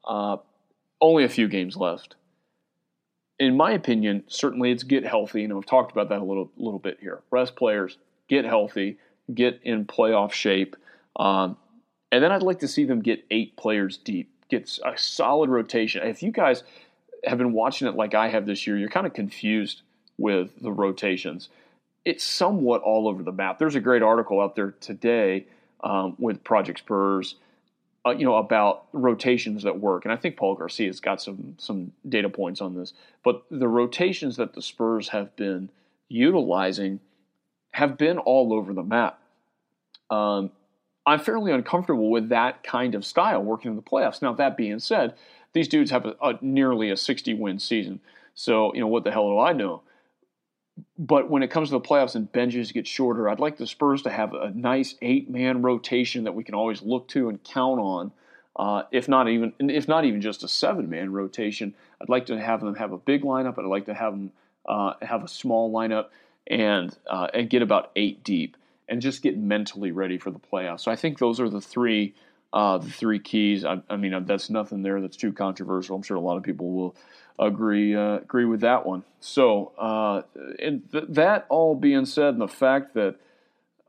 Uh, 0.04 0.38
only 1.02 1.24
a 1.24 1.30
few 1.30 1.48
games 1.48 1.76
left. 1.76 2.16
In 3.38 3.58
my 3.58 3.72
opinion, 3.72 4.24
certainly 4.28 4.72
it's 4.72 4.84
get 4.84 5.06
healthy, 5.06 5.44
and 5.44 5.54
we've 5.54 5.66
talked 5.66 5.92
about 5.92 6.10
that 6.10 6.20
a 6.20 6.24
little 6.24 6.52
little 6.58 6.80
bit 6.80 6.98
here. 7.00 7.22
Rest 7.32 7.56
players, 7.56 7.98
get 8.28 8.46
healthy, 8.46 8.98
get 9.34 9.60
in 9.64 9.86
playoff 9.86 10.32
shape, 10.32 10.76
um, 11.18 11.58
and 12.16 12.24
then 12.24 12.32
I'd 12.32 12.44
like 12.44 12.60
to 12.60 12.68
see 12.70 12.86
them 12.86 13.02
get 13.02 13.26
eight 13.30 13.58
players 13.58 13.98
deep, 13.98 14.32
get 14.50 14.80
a 14.86 14.98
solid 14.98 15.50
rotation. 15.50 16.02
If 16.08 16.24
you 16.24 16.32
guys 16.32 16.64
have 17.26 17.38
been 17.38 17.52
watching 17.52 17.90
it 17.90 17.96
like 17.96 18.16
I 18.16 18.30
have 18.30 18.46
this 18.46 18.66
year, 18.66 18.78
you're 18.78 18.88
kind 18.88 19.06
of 19.06 19.14
confused 19.14 19.82
with 20.18 20.52
the 20.62 20.72
rotations. 20.72 21.50
It's 22.06 22.24
somewhat 22.24 22.84
all 22.84 23.10
over 23.10 23.22
the 23.22 23.34
map. 23.34 23.60
There's 23.60 23.76
a 23.76 23.82
great 23.82 24.02
article 24.02 24.40
out 24.40 24.56
there 24.56 24.72
today 24.80 25.48
um, 25.84 26.16
with 26.18 26.42
Project 26.42 26.80
Spurs, 26.80 27.36
uh, 28.06 28.12
you 28.12 28.24
know, 28.24 28.38
about 28.38 28.86
rotations 28.94 29.64
that 29.64 29.78
work, 29.78 30.06
and 30.06 30.14
I 30.14 30.16
think 30.16 30.38
Paul 30.38 30.56
Garcia's 30.56 31.02
got 31.02 31.22
some 31.22 31.56
some 31.58 31.92
data 32.08 32.30
points 32.30 32.62
on 32.62 32.76
this. 32.76 32.94
But 33.26 33.44
the 33.52 33.68
rotations 33.68 34.38
that 34.38 34.54
the 34.54 34.62
Spurs 34.62 35.10
have 35.10 35.36
been 35.36 35.70
utilizing 36.08 37.02
have 37.72 37.98
been 37.98 38.20
all 38.20 38.54
over 38.54 38.74
the 38.74 38.84
map. 38.84 39.20
Um, 40.10 40.52
I'm 41.06 41.20
fairly 41.20 41.52
uncomfortable 41.52 42.10
with 42.10 42.30
that 42.30 42.64
kind 42.64 42.96
of 42.96 43.06
style 43.06 43.44
working 43.44 43.72
in 43.72 43.76
the 43.76 43.84
playoffs. 43.84 44.22
Now, 44.22 44.34
that 44.34 44.58
being 44.58 44.80
said, 44.80 45.14
these 45.54 45.68
dudes 45.68 45.92
have 45.92 46.06
a, 46.06 46.16
a 46.22 46.40
nearly 46.42 46.90
a 46.90 46.98
60 46.98 47.34
win 47.36 47.60
season. 47.60 48.00
So, 48.34 48.74
you 48.74 48.82
know, 48.82 48.88
what 48.88 49.04
the 49.04 49.12
hell 49.12 49.30
do 49.30 49.40
I 49.40 49.54
know? 49.54 49.82
But 50.98 51.30
when 51.30 51.44
it 51.44 51.50
comes 51.50 51.70
to 51.70 51.74
the 51.74 51.82
playoffs 51.82 52.16
and 52.16 52.30
benches 52.32 52.72
get 52.72 52.86
shorter, 52.86 53.30
I'd 53.30 53.40
like 53.40 53.58
the 53.58 53.68
Spurs 53.68 54.02
to 54.02 54.10
have 54.10 54.34
a 54.34 54.52
nice 54.52 54.96
eight 55.02 55.30
man 55.30 55.62
rotation 55.62 56.26
that 56.26 56.36
we 56.36 56.44
can 56.44 56.56
always 56.56 56.82
look 56.82 57.08
to 57.10 57.30
and 57.30 57.42
count 57.44 57.80
on. 57.80 58.12
Uh, 58.58 58.84
if 58.92 59.08
not 59.08 59.28
even 59.30 59.54
if 59.60 59.88
not 59.88 60.06
even 60.06 60.22
just 60.22 60.44
a 60.44 60.48
seven 60.48 60.90
man 60.90 61.14
rotation, 61.14 61.74
I'd 62.02 62.10
like 62.10 62.26
to 62.28 62.40
have 62.40 62.62
them 62.62 62.76
have 62.76 62.92
a 62.92 62.98
big 62.98 63.24
lineup. 63.24 63.58
I'd 63.58 63.66
like 63.66 63.86
to 63.86 63.94
have 63.94 64.14
them 64.14 64.32
uh, 64.66 64.94
have 65.02 65.24
a 65.24 65.28
small 65.28 65.72
lineup 65.72 66.08
and 66.48 66.96
uh, 67.08 67.28
and 67.34 67.50
get 67.50 67.62
about 67.62 67.92
eight 67.96 68.24
deep 68.24 68.58
and 68.88 69.02
just 69.02 69.22
get 69.22 69.38
mentally 69.38 69.92
ready 69.92 70.18
for 70.18 70.32
the 70.32 70.40
playoffs. 70.40 70.82
So 70.82 70.92
I 70.92 70.96
think 70.96 71.20
those 71.20 71.40
are 71.40 71.50
the 71.50 71.62
three 71.62 72.14
uh, 72.54 72.78
the 72.78 72.90
three 72.90 73.20
keys. 73.20 73.66
I, 73.66 73.82
I, 73.90 73.98
mean, 73.98 74.26
that's 74.26 74.50
nothing 74.50 74.82
there 74.82 75.02
that's 75.02 75.18
too 75.18 75.34
controversial. 75.34 75.98
I'm 75.98 76.04
sure 76.04 76.16
a 76.16 76.22
lot 76.22 76.38
of 76.38 76.44
people 76.44 76.72
will 76.72 76.96
agree 77.38 77.94
uh, 77.96 78.18
agree 78.18 78.46
with 78.46 78.62
that 78.62 78.86
one. 78.86 79.04
So, 79.20 79.74
uh, 79.78 80.22
and 80.60 80.90
th- 80.92 81.06
that 81.10 81.46
all 81.50 81.76
being 81.76 82.06
said, 82.06 82.30
and 82.36 82.42
the 82.42 82.48
fact 82.48 82.94
that 82.94 83.18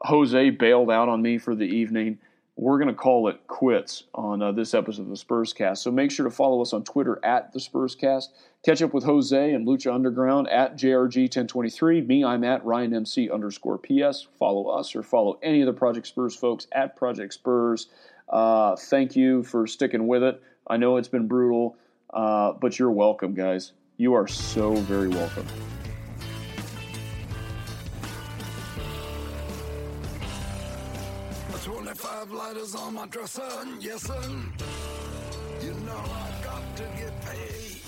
Jose 0.00 0.50
bailed 0.50 0.90
out 0.90 1.08
on 1.08 1.22
me 1.22 1.38
for 1.38 1.54
the 1.54 1.64
evening, 1.64 2.18
we're 2.56 2.78
going 2.78 2.88
to 2.88 2.94
call 2.94 3.28
it 3.28 3.46
quits 3.46 4.04
on 4.14 4.40
uh, 4.40 4.50
this 4.50 4.72
episode 4.72 5.02
of 5.02 5.08
the 5.08 5.14
Spurscast. 5.14 5.78
So 5.78 5.90
make 5.90 6.10
sure 6.10 6.24
to 6.24 6.30
follow 6.30 6.62
us 6.62 6.72
on 6.72 6.84
Twitter 6.84 7.22
at 7.22 7.52
the 7.52 7.58
Spurscast. 7.58 8.28
Catch 8.64 8.80
up 8.80 8.94
with 8.94 9.04
Jose 9.04 9.52
and 9.52 9.66
Lucha 9.66 9.94
Underground 9.94 10.48
at 10.48 10.76
JRG1023. 10.78 12.06
Me, 12.06 12.24
I'm 12.24 12.44
at 12.44 12.64
RyanMC 12.64 13.32
underscore 13.32 13.78
PS. 13.78 14.26
Follow 14.38 14.68
us 14.68 14.96
or 14.96 15.02
follow 15.02 15.38
any 15.42 15.60
of 15.60 15.66
the 15.66 15.74
Project 15.74 16.06
Spurs 16.06 16.34
folks 16.34 16.66
at 16.72 16.96
Project 16.96 17.34
Spurs. 17.34 17.88
Uh, 18.28 18.74
thank 18.74 19.14
you 19.14 19.42
for 19.42 19.66
sticking 19.66 20.06
with 20.06 20.22
it. 20.22 20.42
I 20.66 20.78
know 20.78 20.96
it's 20.96 21.08
been 21.08 21.28
brutal, 21.28 21.76
uh, 22.12 22.52
but 22.52 22.78
you're 22.78 22.90
welcome, 22.90 23.34
guys. 23.34 23.72
You 23.98 24.14
are 24.14 24.26
so 24.26 24.74
very 24.74 25.08
welcome. 25.08 25.46
Twenty-five 32.26 32.32
lighters 32.32 32.74
on 32.74 32.94
my 32.94 33.06
dresser, 33.06 33.42
yes 33.80 34.02
sir. 34.02 34.20
You 35.62 35.74
know 35.84 35.96
I 35.96 36.44
got 36.44 36.76
to 36.76 36.82
get 36.96 37.20
paid. 37.22 37.80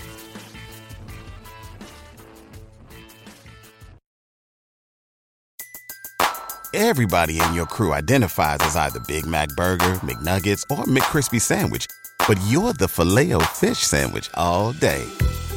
Everybody 6.74 7.40
in 7.40 7.54
your 7.54 7.66
crew 7.66 7.92
identifies 7.92 8.58
as 8.60 8.76
either 8.76 9.00
Big 9.00 9.26
Mac 9.26 9.48
Burger, 9.50 9.94
McNuggets, 10.02 10.62
or 10.70 10.84
McCrispy 10.84 11.40
Sandwich. 11.40 11.86
But 12.26 12.38
you're 12.46 12.74
the 12.74 12.88
filet 12.88 13.32
fish 13.54 13.78
Sandwich 13.78 14.30
all 14.34 14.72
day. 14.72 15.04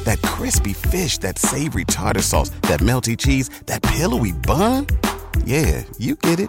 That 0.04 0.20
crispy 0.22 0.72
fish, 0.72 1.18
that 1.18 1.38
savory 1.38 1.84
tartar 1.84 2.22
sauce, 2.22 2.50
that 2.62 2.80
melty 2.80 3.16
cheese, 3.16 3.50
that 3.66 3.82
pillowy 3.82 4.32
bun. 4.32 4.86
Yeah, 5.44 5.84
you 5.98 6.16
get 6.16 6.40
it 6.40 6.48